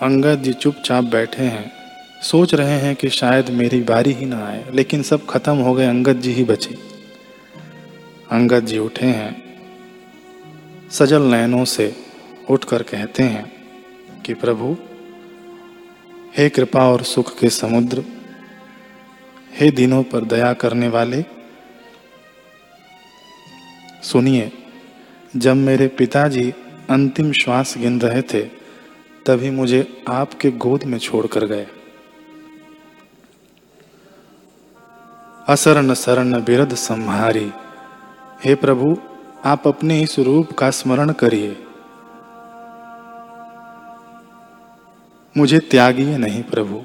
अंगद 0.03 0.43
जी 0.43 0.53
चुपचाप 0.53 1.05
बैठे 1.05 1.43
हैं। 1.43 1.78
सोच 2.23 2.55
रहे 2.55 2.79
हैं 2.79 2.97
कि 2.97 3.09
शायद 3.09 3.51
मेरी 3.51 3.81
बारी 3.81 4.13
ही 4.13 4.27
ना 4.27 4.47
आए, 4.47 4.65
लेकिन 4.73 5.03
सब 5.03 5.27
खत्म 5.27 5.57
हो 5.57 5.75
गए, 5.75 5.87
अंगद 5.87 6.21
जी 6.21 6.33
ही 6.33 6.45
बचे। 6.45 6.75
अंगद 8.31 8.67
जी 8.67 8.79
उठे 8.79 9.07
हैं। 9.07 9.61
सजल 10.91 11.23
नयनों 11.23 11.65
से 11.65 11.97
उठकर 12.51 12.83
कहते 12.83 13.23
हैं 13.23 13.53
कि, 14.23 14.35
प्रभु, 14.35 14.77
हे 16.37 16.49
कृपा 16.49 16.89
और 16.89 17.03
सुख 17.03 17.39
के 17.39 17.51
समुद्र, 17.51 18.05
हे 19.55 19.71
दिनों 19.71 20.03
पर 20.03 20.25
दया 20.25 20.53
करने 20.53 20.89
वाले, 20.89 21.25
सुनिए, 24.03 24.53
जब 25.37 25.57
मेरे 25.57 25.89
पिताजी 25.89 26.53
अंतिम 26.91 27.33
श्वास 27.33 27.75
गिन 27.79 28.01
रहे 28.01 28.23
थे, 28.23 28.43
तभी 29.27 29.51
मुझे 29.51 30.03
आपके 30.09 30.51
गोद 30.51 30.85
में 30.85 30.99
छोड़कर 30.99 31.47
गए। 31.47 31.67
असरण 35.49 35.95
शरण 35.95 36.33
बिरद 36.45 36.75
संहारी। 36.75 37.53
हे 38.45 38.55
प्रभु, 38.55 38.97
आप 39.45 39.69
अपने 39.69 40.01
इस 40.01 40.19
रूप 40.19 40.53
का 40.53 40.71
स्मरण 40.71 41.11
करिए। 41.11 41.67
मुझे 45.37 45.59
त्यागिए 45.59 46.19
नहीं 46.19 46.43
प्रभु। 46.43 46.83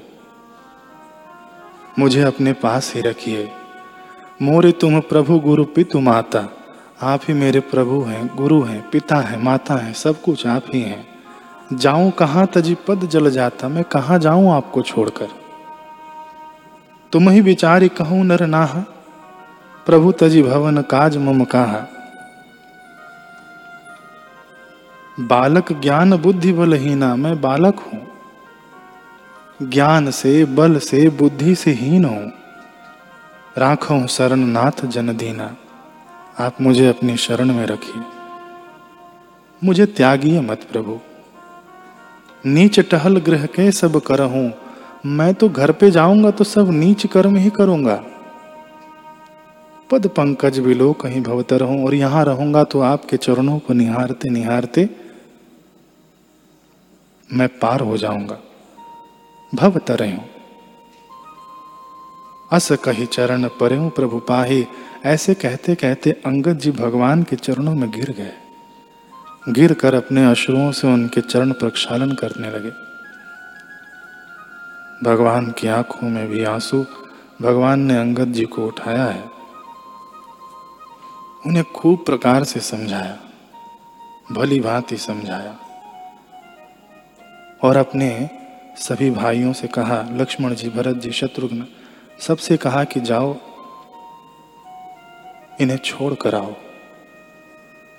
मुझे 1.98 2.22
अपने 2.22 2.52
पास 2.52 2.92
ही 2.94 3.00
रखिए। 3.00 3.50
मोरे 4.42 4.72
तुम 4.72 5.00
प्रभु 5.00 5.38
गुरु 5.38 5.64
पितु 5.64 6.00
माता। 6.00 6.56
आप 7.02 7.20
ही 7.28 7.34
मेरे 7.34 7.60
प्रभु 7.60 8.00
हैं, 8.00 8.30
गुरु 8.34 8.62
हैं, 8.62 8.90
पिता 8.90 9.16
हैं, 9.16 9.42
माता 9.42 9.74
हैं, 9.74 9.92
सब 9.92 10.22
कुछ 10.22 10.46
आप 10.46 10.64
ही 10.74 10.80
हैं। 10.80 11.06
जाऊँ 11.72 12.10
कहाँ 12.10 12.46
तजी 12.46 12.74
पद 12.74 13.00
जल 13.00 13.30
जाता, 13.30 13.68
मैं 13.68 13.84
कहाँ 13.84 14.18
जाऊँ 14.18 14.52
आपको 14.52 14.82
छोड़कर? 14.82 15.43
तुम 17.14 17.30
ही 17.30 17.40
विचारी 17.40 17.88
कहूँ 17.88 18.24
नर 18.24 18.46
नाहा, 18.46 18.80
प्रभु 19.86 20.12
तजी 20.12 20.42
भवन 20.42 20.82
काज 20.82 21.16
मम 21.16 21.44
कहा। 21.44 21.86
बालक 25.20 25.72
ज्ञान 25.72 26.16
बुद्धि 26.16 26.52
बलहीना, 26.52 27.16
मैं 27.16 27.40
बालक 27.40 27.78
हूँ। 27.78 28.06
ज्ञान 29.70 30.10
से, 30.10 30.44
बल 30.44 30.78
से, 30.78 31.08
बुद्धि 31.08 31.54
से 31.54 31.70
हीन 31.70 32.04
हूँ। 32.04 32.32
राखो 33.58 34.06
शरण 34.06 34.40
नाथ 34.40 34.86
जन 34.86 35.16
दीना, 35.16 35.56
आप 36.40 36.60
मुझे 36.60 36.88
अपनी 36.88 37.16
शरण 37.16 37.52
में 37.52 37.66
रखिए। 37.66 38.02
मुझे 39.64 39.86
त्यागिए 39.86 40.40
मत 40.40 40.66
प्रभु, 40.72 40.98
नीच 42.46 42.80
टहल 42.80 43.16
ग्रह 43.16 43.46
के 43.46 43.72
सब 43.72 44.00
करहूं। 44.00 44.50
मैं 45.04 45.32
तो 45.34 45.48
घर 45.48 45.72
पे 45.72 45.90
जाऊँगा 45.90 46.30
तो 46.30 46.44
सब 46.44 46.70
नीच 46.72 47.06
कर्म 47.06 47.36
ही 47.36 47.50
करूँगा। 47.50 47.94
पद 49.90 50.06
पंकज 50.08 50.58
बिलो 50.58 50.92
कहीं 50.92 51.22
भवतर 51.22 51.62
हूँ 51.62 51.84
और 51.86 51.94
यहाँ 51.94 52.24
रहूँगा 52.24 52.62
तो 52.64 52.80
आपके 52.82 53.16
चरणों 53.16 53.58
को 53.58 53.74
निहारते 53.74 54.30
निहारते 54.30 54.88
मैं 57.30 57.48
पार 57.58 57.80
हो 57.80 57.96
जाऊँगा। 57.96 58.38
भवतर 59.52 60.02
हूँ 60.04 60.24
अस 62.52 62.70
कही 62.84 63.06
चरण 63.06 63.46
पर 63.60 63.76
प्रभु 63.90 64.18
पाही, 64.20 64.66
ऐसे 65.04 65.34
कहते 65.34 65.74
कहते 65.74 66.10
अंगद 66.26 66.58
जी 66.58 66.70
भगवान 66.72 67.22
के 67.22 67.36
चरणों 67.36 67.74
में 67.74 67.90
गिर 67.90 68.10
गए। 68.10 69.52
गिर 69.52 69.72
कर 69.74 69.94
अपने 69.94 70.24
अश्रुओं 70.24 70.70
से 70.72 70.86
उनके 70.88 71.20
चरण 71.20 71.52
प्रक्षालन 71.52 72.12
करने 72.14 72.50
लगे। 72.50 72.70
भगवान 75.04 75.50
की 75.50 75.68
आँखों 75.68 76.08
में 76.08 76.26
भी 76.28 76.44
आँसू 76.44 76.84
भगवान 77.42 77.80
ने 77.80 77.98
अंगद 77.98 78.32
जी 78.32 78.44
को 78.44 78.66
उठाया 78.66 79.04
है। 79.04 79.24
उन्हें 81.46 81.64
खूब 81.72 82.04
प्रकार 82.04 82.44
से 82.44 82.60
समझाया, 82.60 83.18
भली 84.32 84.60
भांति 84.60 84.96
समझाया 84.96 85.56
और 87.62 87.76
अपने 87.76 88.30
सभी 88.78 89.10
भाइयों 89.10 89.52
से 89.52 89.68
कहा, 89.68 90.00
लक्ष्मण 90.12 90.54
जी, 90.54 90.68
भरत 90.68 90.96
जी, 90.96 91.12
शत्रुघ्न, 91.12 91.66
सबसे 92.18 92.56
कहा 92.56 92.84
कि 92.84 93.00
जाओ, 93.00 93.36
इन्हें 95.60 95.78
छोड़ 95.78 96.14
कर 96.14 96.34
आओ। 96.34 96.54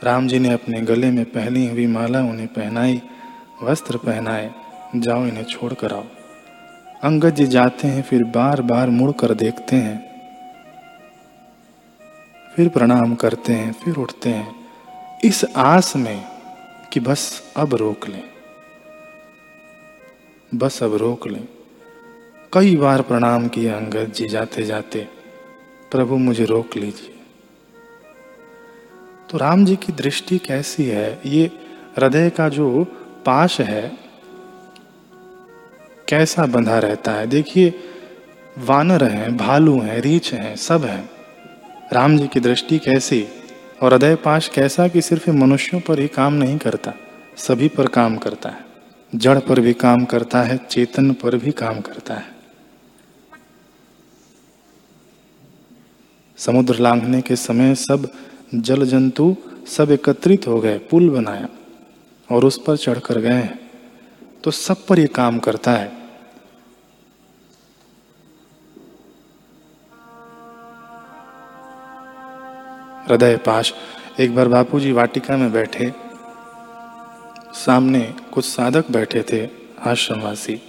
राम 0.03 0.27
जी 0.27 0.39
ने 0.39 0.53
अपने 0.53 0.81
गले 0.81 1.11
में 1.11 1.25
पहनी 1.25 1.67
हुई 1.67 1.87
माला 1.87 2.19
उन्हें 2.19 2.47
पहनाई, 2.47 3.01
वस्त्र 3.63 3.97
पहनाए, 3.97 4.53
जाओ 4.95 5.25
इन्हें 5.25 5.43
छोड़ 5.43 5.73
कर 5.73 5.93
आओ। 5.93 6.05
अंगद 7.03 7.29
जी 7.29 7.45
जाते 7.45 7.87
हैं, 7.87 8.03
फिर 8.03 8.23
बार 8.23 8.61
बार 8.61 8.89
मुड़ 8.89 9.11
कर 9.11 9.33
देखते 9.33 9.75
हैं। 9.75 10.15
फिर 12.55 12.69
प्रणाम 12.69 13.15
करते 13.15 13.53
हैं, 13.53 13.73
फिर 13.73 13.95
उठते 13.95 14.29
हैं। 14.29 14.69
इस 15.23 15.45
आस 15.55 15.95
में 15.95 16.25
कि 16.93 16.99
बस 16.99 17.53
अब 17.57 17.75
रोक 17.75 18.07
लें। 18.07 18.23
बस 20.55 20.83
अब 20.83 20.95
रोक 20.95 21.27
लें। 21.27 21.47
कई 22.53 22.75
बार 22.75 23.01
प्रणाम 23.01 23.47
किए 23.47 23.69
अंगद 23.69 24.11
जी 24.15 24.27
जाते 24.27 24.63
जाते 24.63 25.07
प्रभु 25.91 26.17
मुझे 26.17 26.45
रोक 26.45 26.77
लीजिए। 26.77 27.15
तो 29.29 29.37
राम 29.37 29.65
जी 29.65 29.75
की 29.75 29.93
दृष्टि 29.93 30.37
कैसी 30.37 30.85
है? 30.85 31.21
ये 31.25 31.51
हृदय 31.97 32.29
का 32.29 32.49
जो 32.49 32.83
पाश 33.25 33.61
है 33.61 34.04
कैसा 36.09 36.45
बंधा 36.45 36.79
रहता 36.79 37.11
है? 37.11 37.27
देखिए, 37.27 37.73
वानर 38.57 39.03
हैं, 39.03 39.37
भालू 39.37 39.79
हैं, 39.79 40.01
रीछ 40.01 40.33
हैं, 40.33 40.55
सब 40.55 40.85
हैं। 40.85 41.09
राम 41.93 42.17
जी 42.17 42.27
की 42.27 42.39
दृष्टि 42.39 42.79
कैसी? 42.79 43.27
और 43.81 43.93
हृदय 43.93 44.15
पाश 44.15 44.47
कैसा 44.47 44.87
कि 44.87 45.01
सिर्फ़ 45.01 45.29
मनुष्यों 45.29 45.81
पर 45.81 45.99
ही 45.99 46.07
काम 46.07 46.33
नहीं 46.33 46.57
करता? 46.57 46.93
सभी 47.37 47.67
पर 47.67 47.87
काम 47.87 48.17
करता 48.17 48.49
है। 48.49 48.65
जड़ 49.15 49.39
पर 49.39 49.59
भी 49.59 49.73
काम 49.73 50.05
करता 50.05 50.41
है, 50.41 50.57
चेतन 50.57 51.11
पर 51.11 51.37
भी 51.37 51.51
काम 51.51 51.79
करता 51.79 52.13
है। 52.13 52.35
समुद्र 56.37 56.79
लांघने 56.79 57.21
के 57.21 57.35
समय 57.35 57.75
सब 57.75 58.11
जल 58.55 58.85
जंतु 58.85 59.35
सब 59.67 59.91
एकत्रित 59.91 60.47
हो 60.47 60.59
गए, 60.61 60.77
पुल 60.77 61.09
बनाया 61.09 61.49
और 62.31 62.45
उस 62.45 62.63
पर 62.67 62.77
चढ़कर 62.77 63.19
गए 63.19 63.33
हैं। 63.33 63.64
तो 64.45 64.51
सब 64.51 64.85
पर 64.85 64.99
ये 64.99 65.07
काम 65.07 65.39
करता 65.39 65.71
है। 65.71 65.87
हृदय 73.07 73.37
पाश, 73.37 73.73
एक 74.19 74.35
बार 74.35 74.47
बापूजी 74.47 74.91
वाटिका 74.91 75.37
में 75.37 75.51
बैठे। 75.51 75.93
सामने 77.53 78.15
कुछ 78.33 78.45
साधक 78.45 78.91
बैठे 78.91 79.25
थे, 79.31 79.49
आश्रमवासी। 79.89 80.61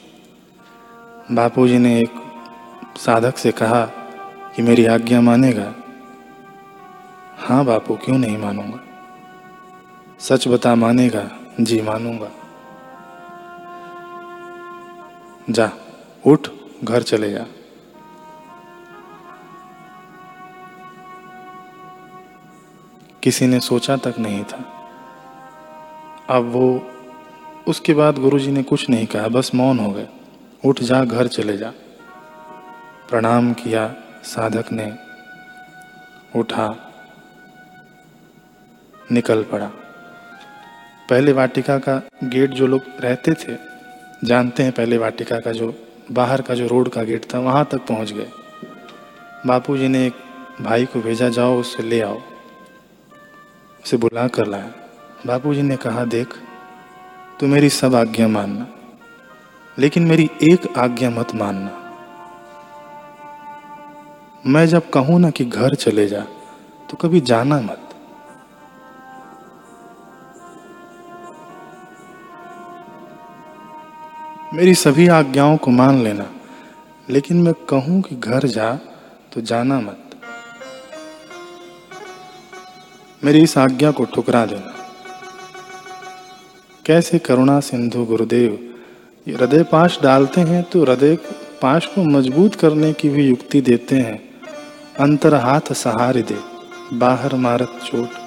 बापूजी 1.33 1.79
ने 1.79 2.01
एक 2.01 2.11
साधक 2.97 3.39
से 3.39 3.53
कहा 3.53 3.85
कि 4.57 4.63
मेरी 4.63 4.87
आज्ञा 4.87 5.21
मानेगा। 5.21 5.75
हाँ 7.39 7.65
बापू, 7.65 7.95
क्यों 7.95 8.19
नहीं 8.19 8.39
मानूँगा? 8.39 8.81
सच 10.21 10.49
बता 10.49 10.75
मानेगा, 10.75 11.31
जी 11.61 11.81
मानूँगा। 11.81 12.36
जा, 15.51 15.73
उठ, 16.27 16.49
घर 16.85 17.03
चले 17.03 17.31
जा। 17.31 17.47
किसी 23.23 23.47
ने 23.47 23.61
सोचा 23.61 23.97
तक 23.97 24.15
नहीं 24.19 24.45
था। 24.45 24.89
अब 26.31 26.45
वो, 26.45 26.91
उसके 27.69 27.95
बाद 27.95 28.19
गुरुजी 28.19 28.53
ने 28.53 28.63
कुछ 28.63 28.91
नहीं 28.91 29.07
कहा, 29.07 29.29
बस 29.29 29.55
मौन 29.55 29.79
हो 29.79 29.93
गए। 29.93 30.09
उठ 30.65 30.81
जा, 30.81 31.05
घर 31.05 31.27
चले 31.27 31.57
जा। 31.57 31.73
प्रणाम 33.11 33.53
किया, 33.53 33.95
साधक 34.25 34.73
ने 34.73 34.99
उठा, 36.39 36.93
निकल 39.13 39.43
पड़ा। 39.43 39.67
पहले 41.11 41.33
वाटिका 41.33 41.79
का 41.79 42.03
गेट 42.25 42.51
जो 42.51 42.67
लोग 42.67 42.81
रहते 43.01 43.33
थे 43.33 43.76
जानते 44.25 44.63
हैं 44.63 44.73
पहले 44.73 44.99
वाटिका 44.99 45.41
का 45.41 45.53
जो, 45.53 45.75
बाहर 46.13 46.43
का 46.43 46.55
जो 46.55 46.67
रोड 46.67 46.89
का 46.89 47.03
गेट 47.03 47.35
था, 47.35 47.39
वहाँ 47.39 47.65
तक 47.65 47.79
पहुँच 47.79 48.13
गए। 48.13 48.29
बापूजी 49.47 49.89
ने 49.89 50.07
एक 50.07 50.15
भाई 50.61 50.85
को 50.85 51.01
भेजा, 51.01 51.29
जाओ 51.29 51.61
उससे 51.61 51.83
ले 51.83 52.01
आओ। 52.01 52.19
उसे 53.85 53.97
बुला 53.97 54.29
कर 54.29 54.47
लाया। 54.47 54.73
बापूजी 55.27 55.63
ने 55.63 55.77
कहा, 55.77 56.05
देख, 56.05 56.29
तू 57.41 57.47
मेरी 57.47 57.69
सब 57.69 57.95
आज्ञा 57.95 58.29
मानना, 58.29 58.67
लेकिन 59.79 60.07
मेरी 60.07 60.31
एक 60.43 60.79
आज्ञा 60.79 61.11
मत 61.11 61.35
मानना। 61.35 61.83
मैं 64.47 64.67
जब 64.67 64.91
कहूँ 64.91 65.21
ना 65.21 65.31
कि 65.31 65.45
घर 65.45 65.75
चले 65.75 66.07
जा 66.07 66.21
तो 66.91 66.97
कभी 66.97 67.21
जाना 67.21 67.61
मत। 67.61 67.86
मेरी 74.57 74.75
सभी 74.75 75.07
आज्ञाओं 75.09 75.57
को 75.57 75.71
मान 75.71 76.03
लेना, 76.03 76.25
लेकिन 77.09 77.43
मैं 77.43 77.53
कहूँ 77.69 78.01
कि 78.03 78.17
घर 78.17 78.47
जा 78.47 78.73
तो 79.33 79.41
जाना 79.41 79.81
मत। 79.81 80.17
मेरी 83.23 83.43
इस 83.43 83.57
आज्ञा 83.59 83.91
को 83.91 84.05
ठुकरा 84.05 84.45
देना। 84.47 84.73
कैसे 86.87 87.19
करुणा 87.19 87.59
सिंधु 87.61 88.05
गुरुदेव 88.05 88.59
हृदय 89.27 89.63
पाश 89.63 89.99
डालते 90.03 90.41
हैं 90.43 90.63
तो 90.63 90.85
हृदय 90.85 91.17
पाश 91.63 91.87
को 91.87 92.05
मज़बूत 92.09 92.55
करने 92.55 92.93
की 92.93 93.09
भी 93.09 93.29
युक्ति 93.29 93.61
देते 93.61 93.97
हैं। 93.97 94.19
अंतर 95.01 95.35
हाथ 95.35 95.73
सहारे 95.75 96.23
दे, 96.23 96.39
बाहर 96.93 97.35
मारत 97.37 97.81
चोट। 97.85 98.26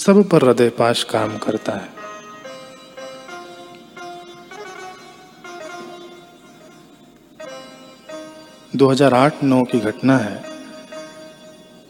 सब 0.00 0.22
पर 0.28 0.44
हृदय 0.44 0.68
पाश 0.68 1.02
काम 1.04 1.36
करता 1.38 1.72
है। 1.72 1.88
दो 8.76 8.88
हज़ार 8.88 9.14
आठ 9.14 9.42
नौ 9.44 9.62
की 9.64 9.80
घटना 9.80 10.16
है। 10.18 10.42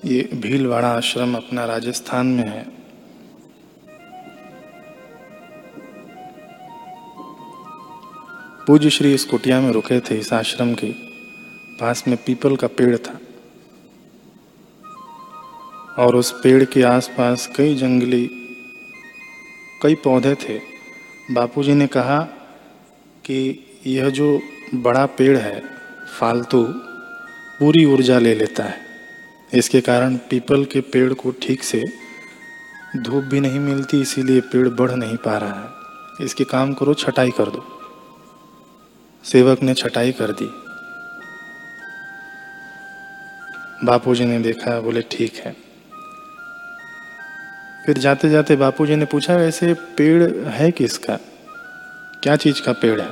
ये 0.05 0.29
भीलवाड़ा 0.35 0.89
आश्रम 0.89 1.37
अपना 1.37 1.65
राजस्थान 1.65 2.27
में 2.27 2.49
है। 2.49 2.67
पूज्य 8.67 8.91
श्री 8.91 9.15
इस 9.15 9.25
कुटिया 9.25 9.61
में 9.61 9.73
रुके 9.73 10.01
थे 10.01 10.19
इस 10.19 10.33
आश्रम 10.33 10.75
के 10.75 10.93
पास 11.81 12.05
में 12.09 12.17
पीपल 12.17 12.57
का 12.57 12.67
पेड़ 12.67 12.97
था। 12.97 13.19
और 16.01 16.17
उस 16.17 16.41
पेड़ 16.43 16.65
के 16.65 16.83
आसपास 16.83 17.51
कई 17.57 17.75
जंगली, 17.75 18.31
कई 19.83 19.95
पौधे 19.95 20.35
थे। 20.35 20.61
बापूजी 21.31 21.75
ने 21.75 21.87
कहा 21.87 22.21
कि 23.25 23.67
यह 23.87 24.11
जो 24.11 24.41
बड़ा 24.75 25.07
पेड़ 25.07 25.37
है, 25.37 25.63
फालतू, 26.21 26.65
पूरी 27.59 27.85
ऊर्जा 27.85 28.19
ले 28.19 28.35
लेता 28.35 28.65
है। 28.65 28.79
इसके 29.55 29.81
कारण 29.81 30.17
पीपल 30.17 30.65
के 30.65 30.81
पेड़ 30.81 31.13
को 31.13 31.31
ठीक 31.31 31.63
से 31.63 31.85
धूप 32.97 33.25
भी 33.25 33.41
नहीं 33.41 33.61
मिलती, 33.61 34.01
इसीलिए 34.01 34.41
पेड़ 34.41 34.69
बढ़ 34.69 34.91
नहीं 34.91 35.17
पा 35.17 35.39
रहा 35.39 35.61
है। 35.61 36.25
इसके 36.25 36.45
काम 36.45 36.75
करो, 36.75 36.95
छटाई 36.95 37.31
कर 37.31 37.45
दो। 37.45 37.81
सेवक 39.25 39.63
ने 39.63 39.75
छटाई 39.75 40.13
कर 40.13 40.33
दी। 40.33 40.51
बापूजी 43.87 44.25
ने 44.25 44.39
देखा, 44.39 44.81
बोले, 44.81 45.03
ठीक 45.03 45.35
है। 45.35 45.70
फिर 47.87 47.99
जाते 47.99 48.31
जाते 48.31 48.57
बापूजी 48.57 48.97
ने 48.97 49.05
पूछा 49.05 49.37
वैसे 49.37 49.75
पेड़ 49.75 50.49
है 50.49 50.71
किसका? 50.71 51.19
क्या 52.23 52.37
चीज़ 52.37 52.63
का 52.63 52.73
पेड़ 52.73 53.01
है? 53.01 53.09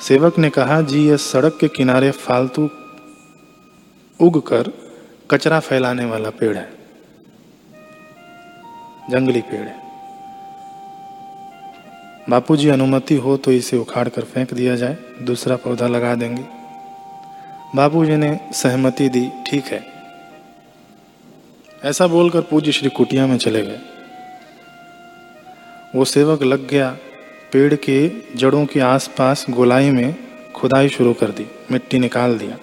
सेवक 0.00 0.38
ने 0.38 0.50
कहा, 0.50 0.80
जी, 0.80 1.08
यह 1.08 1.16
सड़क 1.16 1.58
के 1.60 1.68
किनारे 1.68 2.10
फालतू 2.10 2.70
उग 4.20 4.46
कर 4.46 4.72
कचरा 5.30 5.60
फैलाने 5.60 6.04
वाला 6.04 6.30
पेड़ 6.30 6.56
है। 6.56 6.72
जंगली 9.10 9.40
पेड़ 9.40 9.60
है। 9.60 9.76
बापूजी, 12.30 12.68
अनुमति 12.68 13.16
हो 13.16 13.36
तो 13.36 13.52
इसे 13.52 13.76
उखाड़ 13.76 14.08
कर 14.08 14.22
फेंक 14.22 14.54
दिया 14.54 14.76
जाए, 14.76 14.96
दूसरा 15.22 15.56
पौधा 15.56 15.86
लगा 15.86 16.14
देंगे। 16.14 16.44
बापूजी 17.76 18.16
ने 18.16 18.40
सहमति 18.52 19.08
दी, 19.08 19.32
ठीक 19.46 19.64
है 19.64 19.99
ऐसा 21.84 22.06
बोलकर 22.06 22.40
पूज्य 22.40 22.72
श्री 22.72 22.90
कुटिया 22.90 23.26
में 23.26 23.38
चले 23.38 23.62
गए। 23.62 23.80
वो 25.94 26.04
सेवक 26.04 26.42
लग 26.42 26.68
गया, 26.68 26.98
पेड़ 27.52 27.74
के 27.74 28.12
जड़ों 28.36 28.66
के 28.66 28.80
आसपास 28.80 29.46
गोलाई 29.50 29.90
में 29.90 30.16
खुदाई 30.52 30.88
शुरू 30.88 31.12
कर 31.12 31.30
दी, 31.30 31.46
मिट्टी 31.72 31.98
निकाल 31.98 32.38
दिया। 32.38 32.58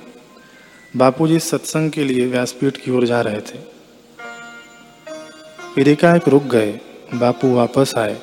बापूजी 0.97 1.39
सत्संग 1.39 1.91
के 1.91 2.03
लिए 2.03 2.25
व्यासपीठ 2.25 2.77
की 2.77 2.91
ओर 2.91 3.05
जा 3.05 3.21
रहे 3.21 3.41
थे। 3.41 3.59
फिर 5.75 5.89
एकाएक 5.89 6.27
रुक 6.27 6.43
गए, 6.43 6.79
बापू 7.13 7.55
वापस 7.55 7.93
आए। 7.97 8.21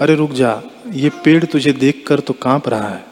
अरे 0.00 0.14
रुक 0.14 0.30
जा, 0.30 0.62
ये 0.88 1.08
पेड़ 1.08 1.44
तुझे 1.44 1.72
देखकर 1.72 2.20
तो 2.20 2.32
काँप 2.32 2.68
रहा 2.68 2.88
है। 2.88 3.04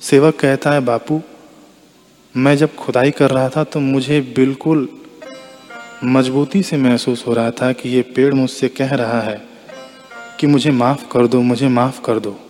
सेवक 0.00 0.40
कहता 0.40 0.70
है, 0.70 0.80
बापू 0.80 1.22
मैं 2.36 2.56
जब 2.56 2.74
खुदाई 2.74 3.10
कर 3.10 3.30
रहा 3.30 3.48
था 3.48 3.64
तो 3.64 3.80
मुझे 3.80 4.20
बिल्कुल 4.20 4.88
मजबूती 6.04 6.62
से 6.62 6.76
महसूस 6.76 7.26
हो 7.26 7.34
रहा 7.34 7.50
था 7.50 7.72
कि 7.72 7.88
ये 7.88 8.02
पेड़ 8.02 8.34
मुझसे 8.34 8.68
कह 8.68 8.94
रहा 8.94 9.20
है 9.20 9.42
कि 10.40 10.46
मुझे 10.46 10.70
माफ़ 10.70 11.08
कर 11.12 11.26
दो, 11.26 11.40
मुझे 11.40 11.68
माफ़ 11.68 12.00
कर 12.02 12.18
दो। 12.18 12.40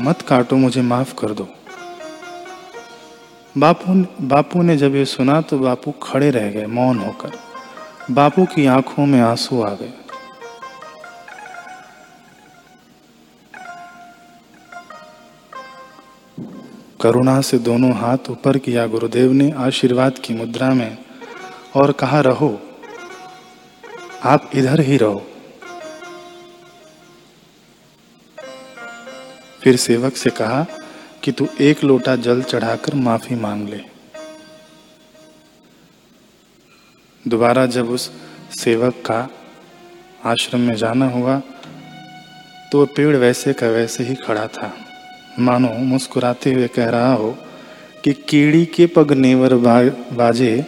मत 0.00 0.22
काटो, 0.22 0.56
मुझे 0.56 0.82
माफ़ 0.82 1.14
कर 1.14 1.30
दो। 1.30 1.48
बापू 3.58 3.94
बापू 4.26 4.62
ने 4.62 4.76
जब 4.76 4.94
ये 4.94 5.04
सुना 5.04 5.40
तो 5.40 5.58
बापू 5.58 5.90
खड़े 5.92 6.30
रह 6.30 6.50
गए, 6.50 6.66
मौन 6.66 6.98
होकर। 6.98 7.30
बापू 8.10 8.44
की 8.44 8.66
आँखों 8.66 9.06
में 9.06 9.20
आँसू 9.20 9.62
आ 9.62 9.74
गए। 9.74 9.92
करुणा 17.00 17.40
से 17.40 17.58
दोनों 17.58 17.92
हाथ 17.92 18.30
ऊपर 18.30 18.58
किया 18.58 18.86
गुरुदेव 18.86 19.32
ने 19.32 19.50
आशीर्वाद 19.50 20.18
की 20.18 20.34
मुद्रा 20.34 20.74
में 20.74 20.98
और 21.74 21.92
कहा, 21.92 22.20
रहो, 22.20 22.60
आप 24.24 24.50
इधर 24.54 24.80
ही 24.80 24.96
रहो। 24.96 25.26
फिर 29.62 29.76
सेवक 29.76 30.16
से 30.16 30.30
कहा 30.30 30.66
कि, 31.22 31.32
तू 31.32 31.48
एक 31.60 31.84
लोटा 31.84 32.16
जल 32.16 32.42
चढ़ाकर 32.42 32.94
माफ़ी 32.94 33.36
मांग 33.36 33.68
ले। 33.68 33.80
दोबारा 37.28 37.66
जब 37.66 37.90
उस 37.90 38.10
सेवक 38.50 38.94
का 39.06 39.28
आश्रम 40.24 40.60
में 40.60 40.76
जाना 40.76 41.08
हुआ 41.08 41.40
तो 42.72 42.86
पेड़ 42.86 43.16
वैसे 43.16 43.52
का 43.52 43.68
वैसे 43.68 44.04
ही 44.04 44.14
खड़ा 44.14 44.46
था। 44.46 44.72
मानो 45.38 45.68
मुस्कुराते 45.68 46.52
हुए 46.52 46.66
कह 46.68 46.88
रहा 46.88 47.12
हो 47.12 47.30
कि 48.04 48.12
कीड़ी 48.28 48.64
के 48.66 48.86
पग 48.86 49.12
नेवर 49.12 49.54
बाजे, 50.12 50.64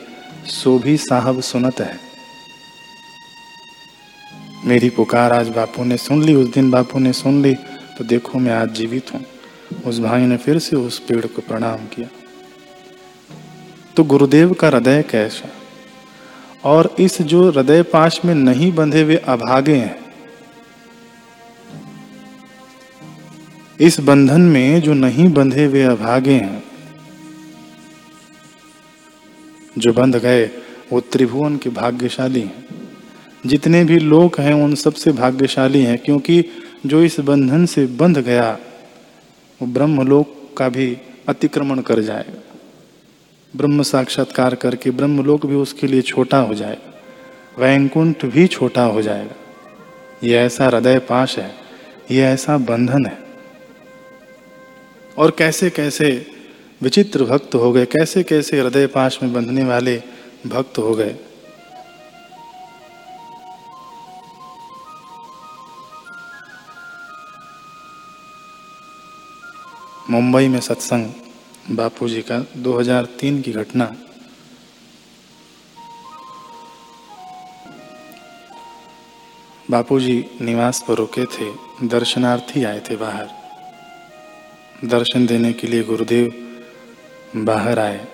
सो 0.46 0.78
भी 0.78 0.96
साहब 0.96 1.40
सुनत 1.40 1.80
है। 1.80 1.98
मेरी 4.64 4.90
पुकार 4.90 5.32
आज 5.32 5.48
बापू 5.48 5.84
ने 5.84 5.96
सुन 5.96 6.22
ली, 6.22 6.34
उस 6.34 6.48
दिन 6.48 6.70
बापू 6.70 6.98
ने 6.98 7.12
सुन 7.12 7.42
ली 7.42 7.54
तो 7.98 8.04
देखो 8.04 8.38
मैं 8.38 8.52
आज 8.52 8.72
जीवित 8.72 9.14
हूँ। 9.14 9.24
उस 9.86 9.98
भाई 10.00 10.26
ने 10.26 10.36
फिर 10.36 10.58
से 10.58 10.76
उस 10.76 10.98
पेड़ 10.98 11.26
को 11.26 11.42
प्रणाम 11.42 11.86
किया। 11.86 12.08
तो 13.96 14.04
गुरुदेव 14.04 14.52
का 14.52 14.68
हृदय 14.68 15.02
कैसा? 15.02 15.48
और 16.64 16.94
इस 16.98 17.22
जो 17.22 17.50
हृदय 17.50 17.82
पाश 17.82 18.20
में 18.24 18.34
नहीं 18.34 18.72
बंधे 18.72 19.02
हुए 19.02 19.16
अभागे 19.16 19.74
हैं 19.74 20.01
इस 23.82 24.00
बंधन 24.00 24.40
में 24.40 24.80
जो 24.80 24.94
नहीं 24.94 25.32
बंधे 25.32 25.64
हुए 25.64 25.82
अभागे 25.82 26.32
हैं, 26.32 26.62
जो 29.78 29.92
बंध 29.92 30.16
गए, 30.16 30.44
वो 30.92 31.00
त्रिभुवन 31.00 31.56
के 31.56 31.70
भाग्यशाली 31.70 32.40
हैं। 32.40 32.64
जितने 33.46 33.84
भी 33.84 33.98
लोग 33.98 34.36
हैं, 34.38 34.54
उन 34.54 34.74
सबसे 34.74 35.12
भाग्यशाली 35.12 35.82
हैं, 35.82 35.98
क्योंकि 35.98 36.44
जो 36.86 37.02
इस 37.02 37.20
बंधन 37.20 37.66
से 37.66 37.86
बंध 37.86 38.18
गया, 38.18 38.58
वो 39.60 39.66
ब्रह्मलोक 39.66 40.54
का 40.56 40.68
भी 40.68 40.96
अतिक्रमण 41.28 41.80
कर 41.80 42.00
जाएगा 42.00 42.42
ब्रह्म 43.56 43.82
साक्षात्कार 43.82 44.54
करके 44.54 44.90
ब्रह्मलोक 44.90 45.46
भी 45.46 45.54
उसके 45.54 45.86
लिए 45.86 46.02
छोटा 46.02 46.38
हो 46.38 46.54
जाएगा 46.54 47.62
वैकुंठ 47.62 48.24
भी 48.24 48.46
छोटा 48.46 48.84
हो 48.84 49.02
जाएगा। 49.02 49.34
ये 50.24 50.36
ऐसा 50.36 50.66
हृदय 50.66 50.98
पाश 50.98 51.38
है, 51.38 51.54
ये 52.10 52.22
ऐसा 52.22 52.58
बंधन 52.58 53.06
है। 53.06 53.21
और 55.18 55.30
कैसे 55.30 55.70
कैसे 55.70 56.26
विचित्र 56.82 57.24
भक्त 57.24 57.54
हो 57.54 57.72
गए, 57.72 57.86
कैसे 57.86 58.22
कैसे 58.22 58.60
हृदय 58.60 58.86
पाश 58.86 59.18
में 59.22 59.32
बंधने 59.32 59.64
वाले 59.64 60.02
भक्त 60.46 60.78
हो 60.78 60.94
गए। 60.94 61.16
मुंबई 70.10 70.48
में 70.48 70.60
सत्संग, 70.60 71.12
बापूजी 71.70 72.22
का 72.22 72.46
2003 72.56 73.42
की 73.42 73.52
घटना। 73.52 73.94
बापूजी 79.70 80.24
निवास 80.40 80.84
पर 80.88 80.94
रुके 80.94 81.24
थे, 81.24 81.52
दर्शनार्थी 81.86 82.64
आए 82.64 82.80
थे 82.80 82.96
बाहर। 82.96 83.41
दर्शन 84.82 85.26
देने 85.26 85.52
के 85.52 85.66
लिए 85.66 85.82
गुरुदेव 85.82 86.32
बाहर 87.36 87.78
आए। 87.78 88.06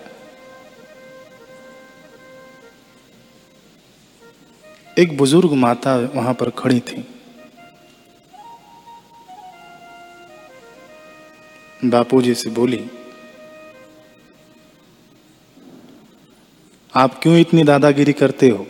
एक 4.99 5.17
बुज़ुर्ग 5.17 5.53
माता 5.55 5.97
वहाँ 6.15 6.35
पर 6.35 6.51
खड़ी 6.51 6.81
थी। 6.81 7.05
बापूजी 11.85 12.35
से 12.35 12.51
बोली, 12.51 12.85
आप 16.95 17.19
क्यों 17.23 17.37
इतनी 17.39 17.65
दादागिरी 17.65 18.13
करते 18.13 18.49
हो? 18.49 18.67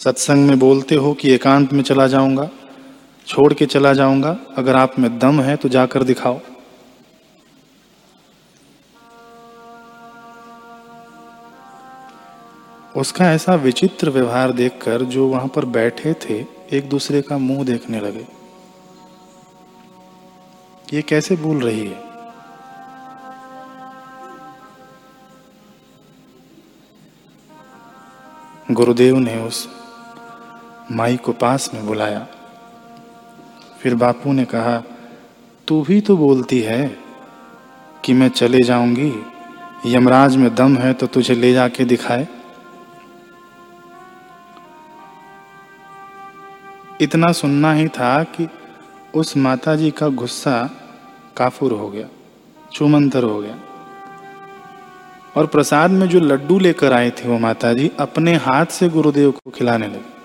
सत्संग 0.00 0.48
में 0.48 0.58
बोलते 0.58 0.94
हो 0.94 1.12
कि 1.14 1.30
एकांत 1.30 1.72
में 1.72 1.82
चला 1.82 2.06
जाऊँगा। 2.06 2.50
छोड़ 3.26 3.54
के 3.54 3.66
चला 3.66 3.92
जाऊँगा। 3.92 4.36
अगर 4.56 4.76
आप 4.76 4.98
में 4.98 5.18
दम 5.18 5.40
है 5.40 5.56
तो 5.56 5.68
जाकर 5.68 6.02
दिखाओ। 6.02 6.40
उसका 12.96 13.32
ऐसा 13.32 13.54
विचित्र 13.54 14.10
व्यवहार 14.10 14.52
देखकर 14.52 15.02
जो 15.02 15.26
वहाँ 15.28 15.48
पर 15.48 15.64
बैठे 15.64 16.14
थे, 16.14 16.44
एक 16.72 16.88
दूसरे 16.88 17.22
का 17.22 17.38
मुँह 17.38 17.64
देखने 17.64 18.00
लगे। 18.00 18.26
ये 20.92 21.02
कैसे 21.02 21.36
बोल 21.36 21.60
रही 21.60 21.86
है? 21.86 22.04
गुरुदेव 28.70 29.18
ने 29.18 29.42
उस 29.42 29.68
माई 30.92 31.16
को 31.16 31.32
पास 31.32 31.70
में 31.74 31.86
बुलाया। 31.86 32.26
फिर 33.86 33.94
बापू 33.94 34.32
ने 34.32 34.44
कहा, 34.44 34.82
तू 35.68 35.80
भी 35.82 36.00
तो 36.00 36.16
बोलती 36.16 36.58
है 36.60 36.86
कि 38.04 38.12
मैं 38.12 38.28
चले 38.28 38.62
जाऊँगी, 38.62 39.12
यमराज 39.86 40.36
में 40.36 40.54
दम 40.54 40.76
है 40.76 40.92
तो 40.92 41.06
तुझे 41.06 41.34
ले 41.34 41.52
जाके 41.52 41.84
दिखाए? 41.84 42.26
इतना 47.00 47.32
सुनना 47.32 47.72
ही 47.72 47.86
था 47.88 48.22
कि 48.24 48.48
उस 49.14 49.36
माता 49.36 49.76
जी 49.76 49.90
का 49.90 50.08
गुस्सा 50.08 50.58
काफुर 51.36 51.72
हो 51.72 51.88
गया, 51.88 52.08
चुमंतर 52.72 53.22
हो 53.22 53.38
गया। 53.40 53.56
और 55.36 55.46
प्रसाद 55.46 55.90
में 55.90 56.08
जो 56.08 56.20
लड्डू 56.20 56.58
लेकर 56.58 56.92
आए 56.92 57.10
थे 57.10 57.28
वो 57.28 57.38
माता 57.38 57.72
जी 57.72 57.90
अपने 58.00 58.34
हाथ 58.34 58.66
से 58.66 58.88
गुरुदेव 58.88 59.30
को 59.30 59.50
खिलाने 59.50 59.86
लगे। 59.86 60.15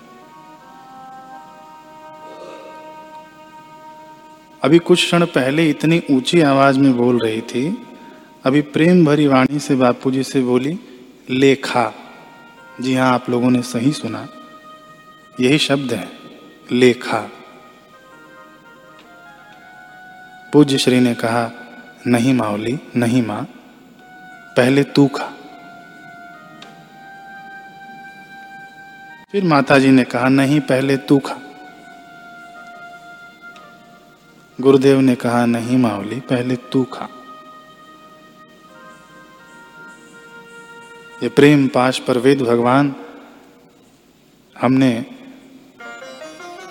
अभी 4.64 4.78
कुछ 4.78 5.06
क्षण 5.06 5.26
पहले 5.26 5.70
इतनी 5.70 6.02
ऊँची 6.12 6.42
आवाज़ 6.42 6.80
में 6.80 6.98
बोल 6.98 7.20
रही 7.20 7.42
थी। 7.42 7.78
अभी 8.46 8.62
प्रेम 8.62 9.06
भरी 9.06 9.28
वाणी 9.28 9.60
से 9.60 9.76
बापूजी 9.76 10.24
से 10.24 10.42
बोली, 10.42 10.78
लेखा। 11.30 11.94
जी 12.82 12.96
हाँ 12.96 13.14
आप 13.14 13.30
लोगों 13.30 13.50
ने 13.52 13.62
सही 13.62 13.92
सुना। 13.92 14.28
यही 15.40 15.58
शब्द 15.58 15.94
है, 15.94 16.08
लेखा। 16.72 17.20
पूज्य 20.54 20.78
श्री 20.78 21.00
ने 21.00 21.14
कहा, 21.16 21.52
नहीं 22.08 22.34
माओली 22.34 22.78
नहीं 22.96 23.26
माँ, 23.26 23.44
पहले 24.58 24.84
तू 24.84 25.08
खा। 25.08 25.32
फिर 29.32 29.44
माता 29.44 29.80
जी 29.80 29.90
ने 29.90 30.04
कहा, 30.04 30.30
नहीं, 30.30 30.60
पहले 30.60 30.98
तू 30.98 31.20
खा। 31.20 31.40
गुरुदेव 34.62 35.00
ने 35.00 35.16
कहा, 35.16 35.46
नहीं 35.46 35.78
माओली 35.78 36.20
पहले 36.20 36.56
तू 36.56 36.84
खा। 36.84 37.08
ये 41.24 41.30
प्रेम 41.30 41.68
पाश 41.68 42.00
पर 42.00 42.18
वेद 42.18 42.42
भगवान, 42.42 42.96
हमने 44.56 45.06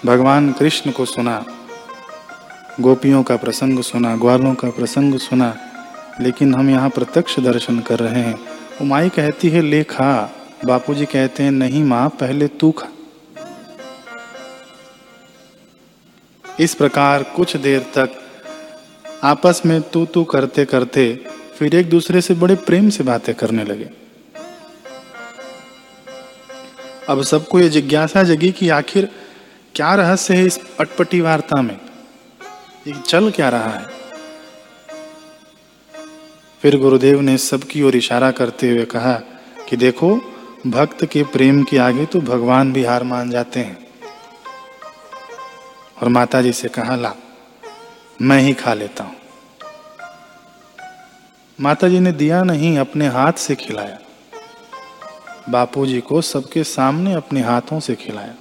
भगवान 0.07 0.53
कृष्ण 0.53 0.91
को 0.91 1.05
सुना, 1.05 1.45
गोपियों 2.81 3.23
का 3.23 3.37
प्रसंग 3.37 3.83
सुना, 3.83 4.17
ग्वालों 4.17 4.55
का 4.55 4.71
प्रसंग 4.71 5.19
सुना, 5.19 5.55
लेकिन 6.21 6.55
हम 6.55 6.71
यहाँ 6.71 6.91
प्रत्यक्ष 6.91 7.39
दर्शन 7.41 7.81
कर 7.81 7.99
रहे 7.99 8.23
हैं। 8.23 8.35
वो 8.35 8.85
माई 8.85 9.09
कहती 9.09 9.49
है, 9.49 9.63
ले 9.63 9.83
खा। 9.85 10.13
बापूजी 10.65 11.05
कहते 11.07 11.43
हैं, 11.43 11.51
नहीं 11.51 11.85
माँ, 11.85 12.09
पहले 12.09 12.49
तू 12.49 12.71
खा। 12.71 12.89
इस 16.61 16.75
प्रकार 16.75 17.23
कुछ 17.23 17.57
देर 17.57 17.81
तक 17.81 18.11
आपस 19.25 19.63
में 19.67 19.83
तू 19.83 20.07
तू 20.07 20.25
करते 20.25 20.65
करते 20.65 21.25
फिर 21.59 21.75
एक 21.75 21.91
दूसरे 21.91 22.21
से 22.21 22.35
बड़े 22.35 22.55
प्रेम 22.55 22.91
से 22.91 23.05
बातें 23.05 23.35
करने 23.35 23.65
लगे। 23.65 23.91
अब 27.09 27.23
सबको 27.23 27.61
ये 27.61 27.69
जिज्ञासा 27.69 28.23
जगी 28.23 28.53
कि 28.53 28.69
आखिर 28.69 29.11
क्या 29.75 29.95
रहस्य 29.95 30.35
है 30.35 30.47
इस 30.47 30.61
अटपटी 30.81 31.21
वार्ता 31.21 31.63
में? 31.63 31.81
ये 32.87 32.95
चल 33.07 33.31
क्या 33.31 33.49
रहा 33.49 33.71
है? 33.71 33.87
फिर 36.63 36.77
गुरुदेव 36.77 37.21
ने 37.21 37.39
सबकी 37.39 37.83
ओर 37.83 37.97
इशारा 37.97 38.31
करते 38.31 38.71
हुए 38.71 38.85
कहा 38.85 39.13
कि 39.69 39.77
देखो, 39.77 40.21
भक्त 40.67 41.05
के 41.05 41.23
प्रेम 41.23 41.63
के 41.63 41.79
आगे 41.79 42.07
तो 42.07 42.21
भगवान 42.21 42.73
भी 42.73 42.85
हार 42.85 43.03
मान 43.03 43.31
जाते 43.31 43.61
हैं। 43.61 43.90
और 46.03 46.09
माता 46.09 46.43
जी 46.43 46.53
से 46.53 46.69
कहा, 46.69 46.97
ला, 46.97 47.15
मैं 48.23 48.41
ही 48.41 48.53
खा 48.55 48.75
लेता 48.75 49.05
हूँ। 49.05 49.17
माता 51.59 51.89
जी 51.89 52.01
ने 52.01 52.13
दिया 52.13 52.43
नहीं, 52.43 52.79
अपने 52.79 53.07
हाथ 53.07 53.33
से 53.33 53.55
खिलाया। 53.55 53.99
बापू 55.49 55.87
जी 55.87 56.01
को 56.01 56.21
सबके 56.21 56.65
सामने 56.65 57.13
अपने 57.15 57.41
हाथों 57.41 57.81
से 57.81 57.95
खिलाया। 57.95 58.35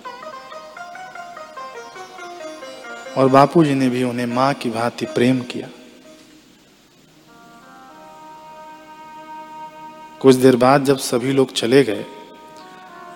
और 3.17 3.27
बापू 3.27 3.63
जी 3.63 3.73
ने 3.75 3.89
भी 3.89 4.03
उन्हें 4.03 4.25
माँ 4.25 4.53
की 4.53 4.69
भांति 4.69 5.05
प्रेम 5.05 5.41
किया। 5.41 5.67
कुछ 10.21 10.35
देर 10.35 10.55
बाद 10.55 10.83
जब 10.83 10.97
सभी 10.97 11.31
लोग 11.31 11.53
चले 11.53 11.83
गए 11.83 12.05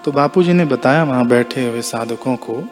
तो 0.05 0.11
बापू 0.11 0.43
जी 0.43 0.53
ने 0.53 0.65
बताया, 0.65 1.03
वहाँ 1.03 1.27
बैठे 1.27 1.67
हुए 1.67 1.81
साधकों 1.81 2.35
को 2.35 2.63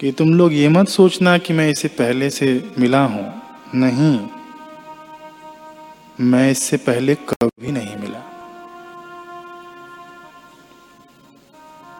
कि 0.00 0.12
तुम 0.12 0.34
लोग 0.34 0.52
ये 0.52 0.68
मत 0.68 0.88
सोचना 0.88 1.38
कि 1.38 1.52
मैं 1.52 1.68
इसे 1.70 1.88
पहले 1.88 2.30
से 2.30 2.70
मिला 2.78 3.04
हूँ। 3.04 3.42
नहीं, 3.74 4.18
मैं 6.20 6.50
इससे 6.50 6.76
पहले 6.76 7.14
कभी 7.14 7.72
नहीं 7.72 7.96
मिला। 7.96 8.18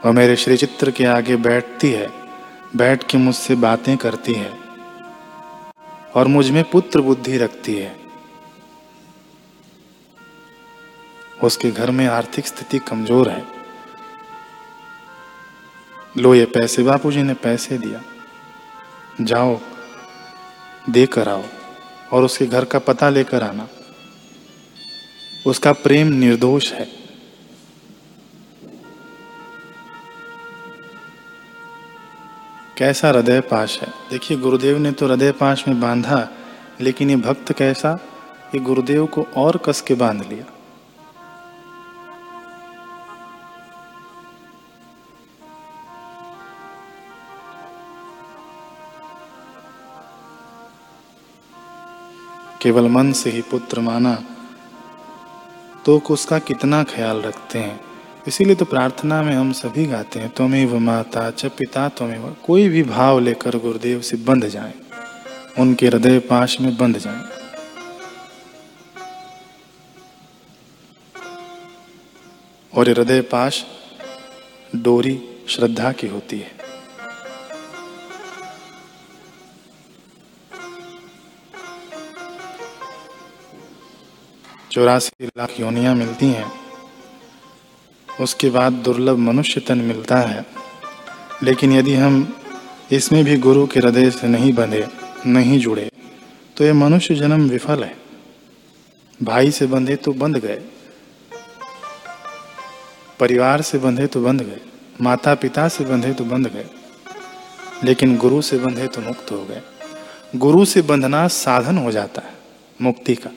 और 0.05 0.13
मेरे 0.13 0.37
श्री 0.37 0.57
चित्र 0.57 0.91
के 0.91 1.05
आगे 1.05 1.37
बैठती 1.37 1.91
है, 1.91 2.11
बैठ 2.77 3.03
के 3.03 3.19
मुझसे 3.19 3.55
बातें 3.55 3.97
करती 3.97 4.35
है, 4.35 4.53
और 6.17 6.29
मुझमें 6.29 6.63
पुत्र 6.65 7.01
बुद्धि 7.01 7.39
रखती 7.39 7.75
है। 7.75 7.97
उसके 11.43 11.71
घर 11.71 11.91
में 11.91 12.07
आर्थिक 12.07 12.47
स्थिति 12.47 12.79
कमज़ोर 12.79 13.29
है। 13.29 13.52
लो 16.19 16.35
ये 16.35 16.45
पैसे, 16.45 16.83
बापूजी 16.83 17.23
ने 17.23 17.35
पैसे 17.35 17.79
दिया। 17.79 18.03
जाओ 19.21 19.61
दे 20.91 21.07
कर 21.07 21.29
आओ 21.29 21.43
और 22.13 22.25
उसके 22.25 22.47
घर 22.47 22.65
का 22.65 22.79
पता 22.79 23.11
लेकर 23.11 23.43
आना। 23.43 23.69
उसका 25.47 25.73
प्रेम 25.73 26.07
निर्दोष 26.07 26.73
है। 26.73 26.89
कैसा 32.79 33.09
हृदय 33.09 33.41
पाश 33.41 33.81
है? 33.81 33.89
देखिए, 34.11 34.37
गुरुदेव 34.37 34.79
ने 34.79 34.93
तो 34.93 35.07
हृदय 35.07 35.33
पाश 35.33 35.69
में 35.69 35.81
बांधा, 35.81 36.29
लेकिन 36.81 37.11
ये 37.11 37.17
भक्त 37.17 37.53
कैसा? 37.53 37.99
ये 38.55 38.59
गुरुदेव 38.59 39.07
को 39.07 39.27
और 39.37 39.57
कस 39.57 39.81
के 39.81 39.95
बाँध 39.95 40.23
लिया। 40.29 40.45
केवल 52.63 52.89
मन 52.89 53.13
से 53.13 53.31
ही 53.31 53.43
पुत्र 53.43 53.81
माना 53.81 54.15
तो 55.87 55.99
उसका 56.11 56.39
कितना 56.39 56.83
ख्याल 56.85 57.23
रखते 57.23 57.59
हैं। 57.59 57.81
इसीलिए 58.29 58.55
तो 58.55 58.65
प्रार्थना 58.65 59.23
में 59.23 59.35
हम 59.35 59.53
सभी 59.53 59.87
गाते 59.87 60.19
हैं, 60.19 60.29
त्वमेव 60.29 60.79
माता 60.79 61.31
च 61.31 61.47
पिता 61.47 61.89
त्वमेव, 61.89 62.37
कोई 62.47 62.69
भी 62.69 62.83
भाव 62.83 63.19
लेकर 63.21 63.57
गुरुदेव 63.57 64.01
से 64.01 64.17
बंध 64.17 64.47
जाए। 64.49 64.75
उनके 65.59 65.87
हृदय 65.87 66.19
पाश 66.19 66.61
में 66.61 66.77
बंध 66.77 66.99
जाए। 66.99 67.23
और 72.75 72.89
हृदय 72.89 73.21
पाश 73.21 73.65
डोरी 74.77 75.21
श्रद्धा 75.49 75.93
की 75.93 76.07
होती 76.07 76.39
है। 76.39 76.62
चौरासी 84.73 85.27
लाख 85.27 85.61
योनियाँ 85.61 85.95
मिलती 85.95 86.27
हैं। 86.27 86.53
उसके 88.21 88.51
बाद 88.51 88.73
दुर्लभ 88.73 89.17
मनुष्य 89.17 89.61
तन 89.61 89.79
मिलता 89.79 90.17
है। 90.17 90.47
लेकिन 91.43 91.73
यदि 91.73 91.95
हम 91.95 92.37
इसमें 92.93 93.25
भी 93.25 93.37
गुरु 93.37 93.67
के 93.67 93.81
हृदय 93.81 94.11
से 94.11 94.29
नहीं 94.29 94.53
बंधे, 94.53 94.89
नहीं 95.27 95.59
जुड़े 95.59 95.91
तो 96.57 96.65
ये 96.65 96.73
मनुष्य 96.73 97.15
जन्म 97.15 97.49
विफल 97.49 97.85
है। 97.85 97.97
भाई 99.23 99.51
से 99.51 99.67
बंधे 99.67 99.97
तो 99.97 100.13
बंध 100.13 100.37
गए। 100.37 100.63
परिवार 103.21 103.63
से 103.63 103.79
बंधे 103.79 104.07
तो 104.07 104.23
बंध 104.23 104.43
गए। 104.43 104.61
माता 105.01 105.35
पिता 105.35 105.69
से 105.69 105.85
बंधे 105.85 106.13
तो 106.13 106.25
बंध 106.25 106.47
गए। 106.47 106.67
लेकिन 107.85 108.17
गुरु 108.17 108.43
से 108.43 108.59
बंधे 108.59 108.87
तो 108.87 109.01
मुक्त 109.01 109.33
हो 109.33 109.45
गए। 109.45 109.63
गुरु 110.37 110.65
से 110.65 110.83
बंधना 110.83 111.29
साधन 111.29 111.79
हो 111.79 111.93
जाता 111.93 112.23
है, 112.27 112.35
मुक्ति 112.83 113.15
का। 113.15 113.31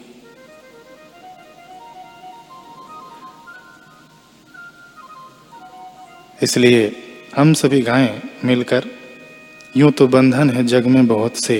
इसलिए 6.45 6.81
हम 7.35 7.53
सभी 7.53 7.81
गाएँ 7.81 8.21
मिलकर, 8.45 8.83
यूँ 9.77 9.91
तो 9.91 10.07
बंधन 10.07 10.49
है 10.49 10.63
जग 10.65 10.87
में 10.87 11.05
बहुत 11.07 11.37
से, 11.37 11.57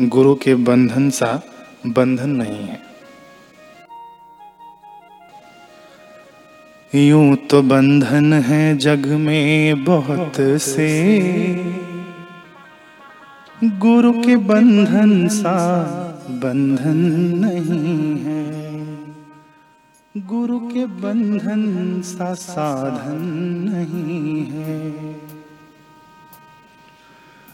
गुरु 0.00 0.34
के 0.34 0.54
बंधन 0.54 1.08
सा 1.10 1.30
बंधन 1.86 2.30
नहीं 2.30 2.66
है। 2.66 2.80
यूँ 6.92 7.36
तो 7.50 7.62
बंधन 7.62 8.32
है 8.32 8.76
जग 8.76 9.06
में 9.18 9.84
बहुत 9.84 10.40
से, 10.60 10.88
गुरु 13.78 14.12
के 14.12 14.36
बंधन 14.36 15.28
सा 15.28 15.56
बंधन 16.42 16.96
नहीं 17.44 18.18
है। 18.18 18.67
गुरु 20.26 20.58
के 20.58 20.86
बंधन 20.86 22.02
सा 22.02 22.34
साधन 22.34 23.22
नहीं 23.70 24.44
है। 24.44 25.27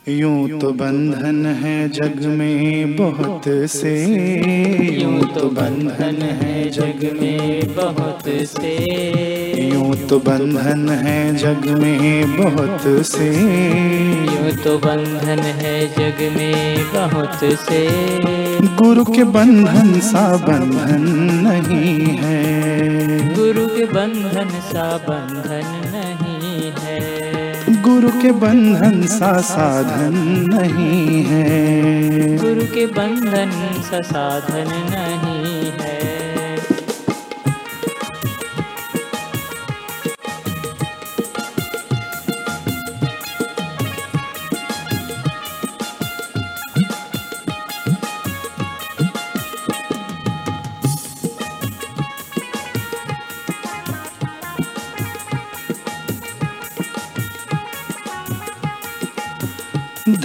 यूँ 0.08 0.60
तो 0.60 0.70
बंधन 0.72 1.46
है 1.46 1.88
जग 1.88 2.24
में 2.26 2.96
बहुत 2.96 3.44
से। 3.48 3.92
यूँ 5.02 5.20
तो 5.34 5.48
बंधन 5.48 6.22
है 6.22 6.70
जग 6.70 7.16
में 7.20 7.74
बहुत 7.74 8.24
से। 8.28 8.74
यूँ 9.68 9.94
तो 10.08 10.18
बंधन 10.18 10.88
है 10.88 11.36
जग 11.36 11.66
में 11.80 12.36
बहुत 12.36 13.06
से। 13.06 13.30
यूँ 14.34 14.52
तो 14.64 14.76
बंधन 14.78 15.38
है 15.38 15.86
जग 15.88 16.20
में 16.36 16.84
बहुत 16.94 17.40
से। 17.60 17.86
गुरु 18.76 19.04
के 19.04 19.24
बंधन 19.24 20.00
सा 20.00 20.36
बंधन 20.36 21.08
नहीं 21.46 22.16
है। 22.18 23.34
गुरु 23.34 23.66
के 23.66 23.84
बंधन 23.84 24.48
सा 24.48 24.96
बंधन 25.08 25.83
गुरु 27.94 28.10
के 28.22 28.30
बंधन 28.32 29.02
सा 29.06 29.32
साधन 29.40 30.14
नहीं 30.54 31.24
है। 31.24 32.38
गुरु 32.38 32.66
के 32.74 32.86
बंधन 32.86 33.50
सा 33.90 34.00
साधन 34.02 34.70
नहीं 34.94 35.33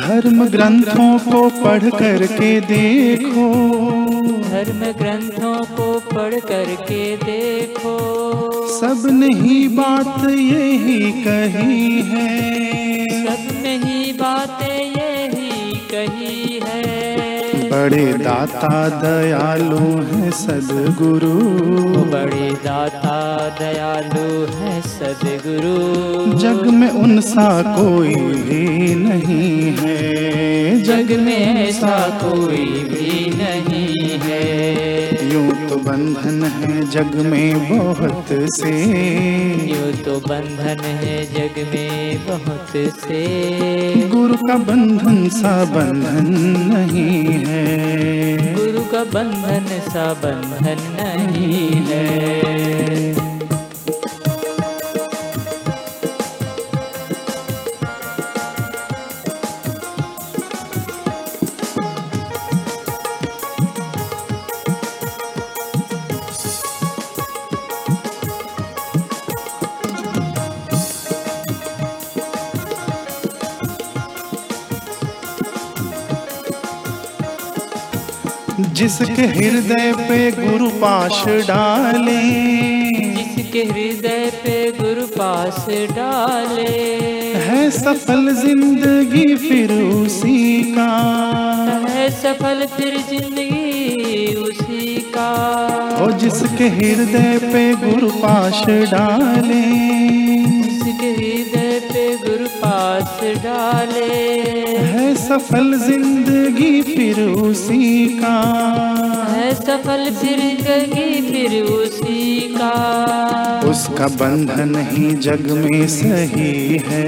धर्म 0.09 0.45
ग्रंथों 0.45 1.19
को 1.19 1.49
पढ़ 1.63 1.89
कर 1.89 2.25
के 2.25 2.61
देखो। 2.61 3.49
धर्म 4.49 4.79
ग्रंथों 4.79 5.57
को 5.75 5.99
पढ़ 5.99 6.39
कर 6.39 6.75
के 6.81 7.17
देखो। 7.17 7.97
सब 8.79 9.03
नहीं 9.05 9.69
बात 9.69 10.25
यही 10.29 11.11
कही 11.11 12.01
है। 12.01 12.78
बड़े 17.71 18.13
दाता 18.13 18.89
दयालु 18.89 20.01
है 20.03 20.32
सदगुरु। 20.32 21.34
बड़े 22.01 22.51
दाता 22.51 23.49
दयालु 23.60 24.45
है 24.55 24.82
सदगुरु। 24.82 26.38
जग 26.39 26.67
में 26.67 26.89
उनसा 26.89 27.62
कोई 27.62 28.15
भी 28.15 28.95
नहीं 28.95 29.75
है। 29.79 30.82
जग 30.84 31.19
में 31.19 31.67
ऐसा 31.67 32.19
कोई 32.23 32.65
भी 32.65 33.29
नहीं 33.38 34.19
है। 34.19 34.88
यूँ 35.33 35.69
तो 35.69 35.75
बंधन 35.75 36.43
है 36.43 36.81
जग 36.91 37.15
में 37.15 37.69
बहुत 37.69 38.27
से। 38.55 38.71
यूँ 39.71 39.91
तो 40.05 40.19
बंधन 40.19 40.83
है 40.83 41.23
जग 41.25 41.59
में 41.73 42.25
बहुत 42.27 42.73
से। 42.99 43.23
गुरु 44.09 44.37
का 44.47 44.57
बंधन 44.57 45.29
सा 45.29 45.65
बंधन 45.65 46.33
नहीं 46.73 47.23
है। 47.45 48.53
गुरु 48.55 48.83
का 48.83 49.03
बंधन 49.03 49.67
सा 49.89 50.13
बंधन 50.13 50.85
नहीं 50.99 51.69
है। 51.87 53.28
जिसके 78.79 79.21
हृदय 79.21 79.91
पे 79.97 80.31
गुरु 80.31 80.69
पाश 80.69 81.23
डाले। 81.27 82.21
जिसके 83.13 83.63
हृदय 83.63 84.31
पे 84.43 84.71
गुरु 84.71 85.06
पास 85.08 85.65
डाले। 85.69 86.67
है 87.35 87.69
सफल 87.71 88.33
ज़िंदगी 88.33 89.35
फिर 89.35 89.71
उसी 89.71 90.63
का। 90.63 90.89
है 91.89 92.10
सफल 92.10 92.65
फिर 92.77 92.97
ज़िंदगी 93.10 94.35
उसी 94.35 94.95
का। 95.15 95.29
ओ 96.01 96.12
जिसके 96.12 96.67
हृदय 96.67 97.37
पे 97.43 97.73
गुरु 97.75 98.10
पाश 98.10 98.63
डाले। 98.91 100.08
सफल 105.30 105.73
ज़िंदगी 105.77 106.82
फिर 106.82 107.19
उसी 107.23 108.06
का। 108.19 108.38
है 109.30 109.54
सफल 109.56 110.10
ज़िंदगी 110.12 111.21
फिर 111.21 111.63
उसी 111.63 112.40
का। 112.56 112.69
उसका 113.69 114.08
बंधन 114.08 114.73
ही 114.92 115.12
जग 115.15 115.52
में 115.52 115.88
सही 115.88 116.82
है। 116.88 117.04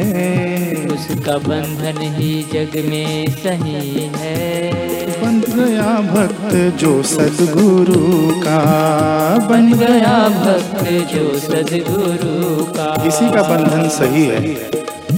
उसका 0.87 1.37
बंधन 1.47 2.01
ही 2.17 2.31
जग 2.53 2.77
में 2.89 3.31
सही 3.37 4.05
है। 4.17 4.69
बन 5.21 5.41
गया 5.47 5.89
भक्त 6.11 6.53
जो 6.79 6.91
सदगुरु 7.03 8.01
का। 8.41 8.59
बन 9.49 9.73
गया 9.73 10.17
भक्त 10.37 10.83
जो 11.13 11.39
सदगुरु 11.39 12.63
का। 12.73 12.93
इसी 13.07 13.31
का 13.31 13.41
बंधन 13.49 13.89
सही 13.89 14.25
है। 14.25 14.69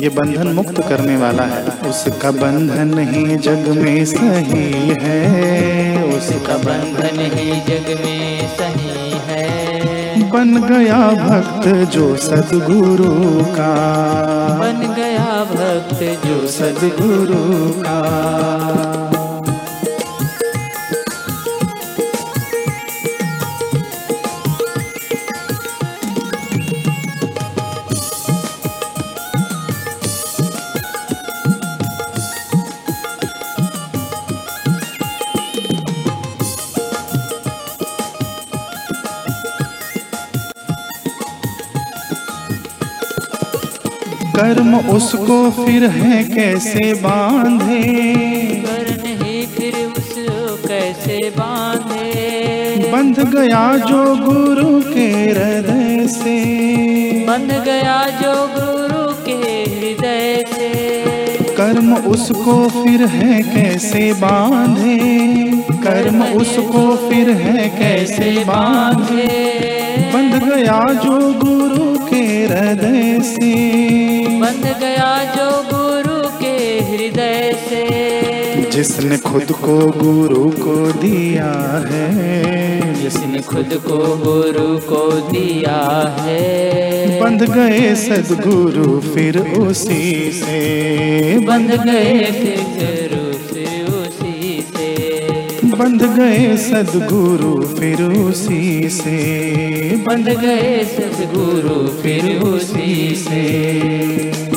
ये 0.04 0.10
बंधन 0.10 0.48
मुक्त 0.48 0.82
करने 0.90 1.18
वाला 1.18 1.44
है। 1.44 1.90
उसका 1.90 2.32
बंधन 2.32 3.00
ही 3.00 3.36
जग 3.36 3.68
में 3.68 4.06
सही 4.06 4.94
है। 5.02 6.04
उसका 6.04 6.58
बंधन 6.58 7.20
ही 7.20 7.52
जग 7.52 8.06
में 8.06 8.48
सही 8.48 9.14
है। 9.28 10.30
बन 10.30 10.62
गया 10.62 11.10
भक्त 11.10 11.68
जो 11.68 12.16
सदगुरु 12.16 13.46
का। 13.46 13.76
बन 14.60 14.94
गया 14.94 15.44
भक्त 15.44 16.28
जो 16.28 16.48
सदगुरु 16.48 17.70
का। 17.82 19.13
कर्म 44.44 44.78
उसको 44.78 45.52
फिर 45.52 45.86
है 45.86 46.24
कैसे 46.24 46.94
बांधे? 46.94 47.84
फिर 49.46 49.74
उसको 49.98 50.68
कैसे 50.68 51.30
बांधे? 51.30 52.92
बंध 52.92 53.20
गया 53.20 53.78
जो 53.78 54.16
गुरु 54.16 54.82
के 54.94 55.08
हृदय 55.10 56.08
से। 56.08 56.36
बंध 57.28 57.64
गया 57.66 58.10
जो 58.22 58.48
गुरु 58.48 59.14
के 59.26 59.64
हृदय 59.64 60.46
से। 60.54 61.54
कर्म 61.54 61.96
उसको 61.96 62.70
फिर 62.70 63.06
है 63.06 63.42
कैसे 63.44 64.14
बांधे? 64.14 65.00
कर्म 65.72 66.24
उसको 66.24 67.10
फिर 67.10 67.30
है 67.30 67.70
कैसे 67.70 68.44
बांधे? 68.44 69.54
बंध 70.14 70.44
गया 70.44 70.94
जो 70.94 71.34
गुरु 71.34 71.63
हृदय 72.46 73.20
से। 73.22 73.54
बंध 74.40 74.78
गया 74.80 75.36
जो 75.36 75.64
गुरु 75.64 76.40
के 76.40 76.80
हृदय 76.80 77.56
से। 77.70 78.04
जिसने 78.72 79.18
खुद 79.18 79.52
को 79.52 79.78
गुरु 79.78 80.50
को 80.50 80.92
दिया 80.92 81.88
है। 81.92 82.24
जिसने 83.04 83.40
खुद 83.40 83.70
को 83.74 83.98
गुरु 83.98 84.78
को 84.78 85.12
दिया 85.12 86.16
है। 86.20 87.20
बंध 87.22 87.44
गए 87.44 87.96
सदगुरु 87.96 89.00
फिर 89.00 89.40
उसी 89.40 90.32
से। 90.32 91.40
बंध 91.40 91.72
गए 91.72 92.20
फिर 92.20 93.03
बंध 95.84 96.04
गए 96.16 96.58
सदगुरु 96.58 97.76
फिर 97.76 98.04
उसी 98.04 98.90
से। 98.90 99.16
बंध 100.08 100.30
गए 100.30 100.84
सदगुरु 100.84 101.88
फिर 101.88 102.40
उसी 102.40 103.16
से। 103.16 104.53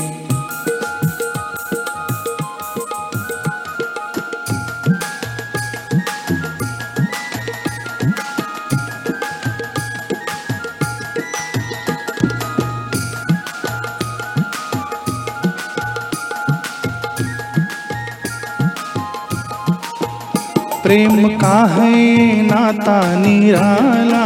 प्रेम 20.87 21.29
का 21.29 21.67
है 21.67 22.17
नाता 22.43 23.15
निराला। 23.15 24.25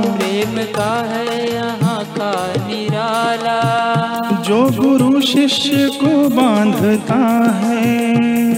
प्रेम 0.00 0.64
का 0.64 1.06
है 1.08 1.54
यहाँ 1.54 2.04
का 2.04 2.52
निराला। 2.66 3.60
जो 4.44 4.70
गुरु 4.70 5.20
शिष्य 5.20 5.70
को 5.72 6.28
बांधता 6.28 7.50
है। 7.58 8.14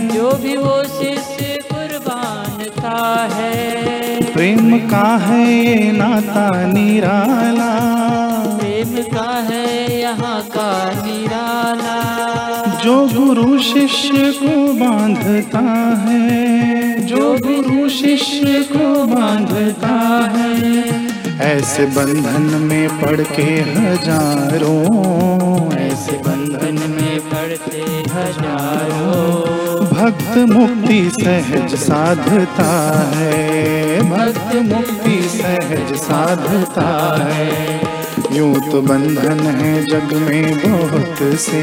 जो 0.08 0.30
भी 0.30 0.56
वो 0.56 0.82
शिष्य 0.84 1.58
कुर्बान 1.72 2.82
था 2.82 3.28
है। 3.32 4.22
प्रेम 4.32 4.78
का 4.78 5.16
है 5.16 5.92
नाता 5.92 6.66
निराला। 6.66 7.80
प्रेम 8.56 9.02
का 9.18 9.40
है 9.50 10.00
यहाँ 10.00 10.42
का 10.42 10.90
निराला। 11.06 12.02
जो 12.84 13.08
गुरु 13.08 13.58
शिष्य 13.58 14.32
को 14.32 14.72
बांधता 14.72 15.94
है। 16.08 16.91
जो 17.12 17.30
गुरु 17.38 17.88
शिष्य 17.90 18.60
को 18.66 18.86
बांधता 19.06 19.96
है। 20.34 20.82
ऐसे 21.42 21.84
बंधन 21.86 22.46
में 22.62 22.88
पड़ 23.00 23.20
के 23.20 23.42
हज़ारों, 23.70 24.76
ऐसे 25.78 26.16
बंधन 26.18 26.78
में 26.90 27.18
पढ़ 27.30 27.52
के 27.64 27.82
हज़ारों। 28.12 29.86
भक्त 29.88 30.36
मुक्ति 30.50 31.00
सहज 31.12 31.74
साधता 31.78 32.70
है, 33.16 34.00
भक्त 34.10 34.54
मुक्ति 34.64 35.20
सहज 35.28 35.96
साधता 36.00 36.90
है। 37.24 38.01
यूँ 38.36 38.54
तो 38.70 38.80
बंधन 38.82 39.40
है 39.40 39.86
जग 39.86 40.12
में 40.12 40.58
बहुत 40.58 41.38
से। 41.38 41.60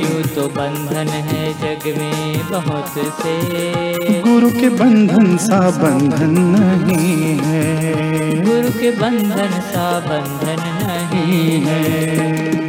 यूँ 0.00 0.22
तो 0.22 0.46
बंधन 0.48 1.08
है 1.08 1.52
जग 1.52 1.86
में 1.98 2.50
बहुत 2.50 2.94
से। 3.22 4.20
गुरु 4.20 4.50
के 4.50 4.68
बंधन 4.68 5.36
सा 5.36 5.60
बंधन 5.70 6.38
नहीं 6.38 7.38
है। 7.38 8.44
गुरु 8.44 8.70
के 8.80 8.90
बंधन 8.90 9.60
सा 9.60 9.88
बंधन 10.00 10.62
नहीं 10.82 11.60
है। 11.66 12.61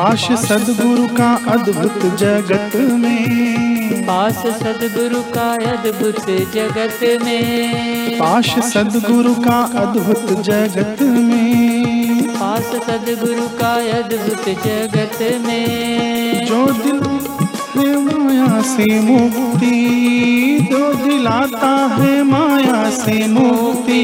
पाश 0.00 0.32
सदगुरु 0.32 1.06
का 1.16 1.34
अद्भुत 1.48 2.16
जगत 2.16 2.76
में। 2.76 4.02
पास 4.02 4.34
सदगुरु 4.34 5.22
का 5.22 5.50
अद्भुत 5.52 6.26
जगत 6.54 7.24
में। 7.24 8.18
पाश 8.18 8.50
सदगुरु 8.58 9.34
का 9.34 9.58
अद्भुत 9.74 10.42
जगत 10.42 11.02
में। 11.02 12.22
पास 12.22 12.62
सदगुरु 12.62 13.48
का 13.48 13.74
अद्भुत 13.98 14.48
जगत 14.64 15.18
में। 15.46 16.46
जो 16.46 16.66
दिल 16.66 17.00
है 17.76 17.98
माया 17.98 18.62
से 18.62 19.00
मुक्ति 19.00 19.76
जो 20.70 20.94
दिलाता 20.94 21.96
है 21.96 22.22
माया 22.22 22.90
से 22.90 23.26
मुक्ति 23.26 24.02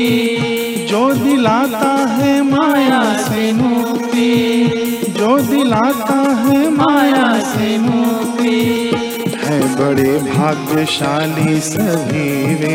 जो 0.91 1.15
दिलाता 1.15 2.07
है 2.07 2.43
माया 2.43 3.23
से 3.23 3.53
मुक्ति 3.53 4.76
जो 5.17 5.39
दिलाता 5.39 6.15
है 6.15 6.71
माया 6.71 7.41
से 7.41 7.79
मुक्ति। 7.79 8.91
है 9.45 9.61
बड़े 9.77 10.19
भाग्यशाली 10.19 11.61
सभी 11.61 12.55
वे। 12.55 12.75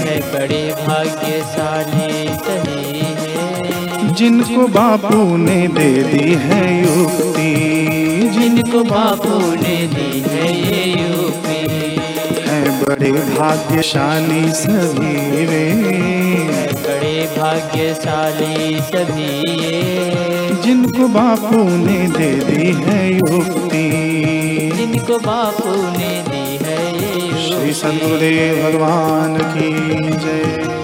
है 0.00 0.20
बड़े 0.20 0.74
भाग्यशाली 0.86 2.24
है 2.24 4.14
जिनको 4.14 4.66
बापू 4.68 5.36
ने 5.36 5.68
दे 5.68 6.02
दी 6.02 6.34
है 6.34 6.82
युक्ति। 6.82 7.50
जिनको 8.34 8.84
बापू 8.84 9.38
ने 9.38 9.76
दी 9.86 10.20
है 10.20 10.52
ये 10.60 11.02
युक्ति। 11.02 11.60
है 12.48 12.82
बड़े 12.82 13.12
भाग्यशाली 13.12 14.52
सभी 14.52 15.46
वे। 15.46 15.72
बड़े 16.72 17.28
भाग्यशाली 17.38 18.80
सभी 18.80 19.60
ये 19.62 20.33
जिनको 20.64 21.08
बापू 21.08 21.64
ने 21.64 22.08
दे 22.08 22.30
दी 22.44 22.72
है 22.72 23.14
युक्ति। 23.14 23.82
जिनको 24.76 25.18
बापू 25.18 25.74
ने 25.98 26.24
दी 26.28 26.64
है 26.64 26.78
श्री 27.46 27.72
सदगुरुदेव 27.72 28.64
भगवान 28.64 29.36
की 29.38 29.72
जय। 30.10 30.83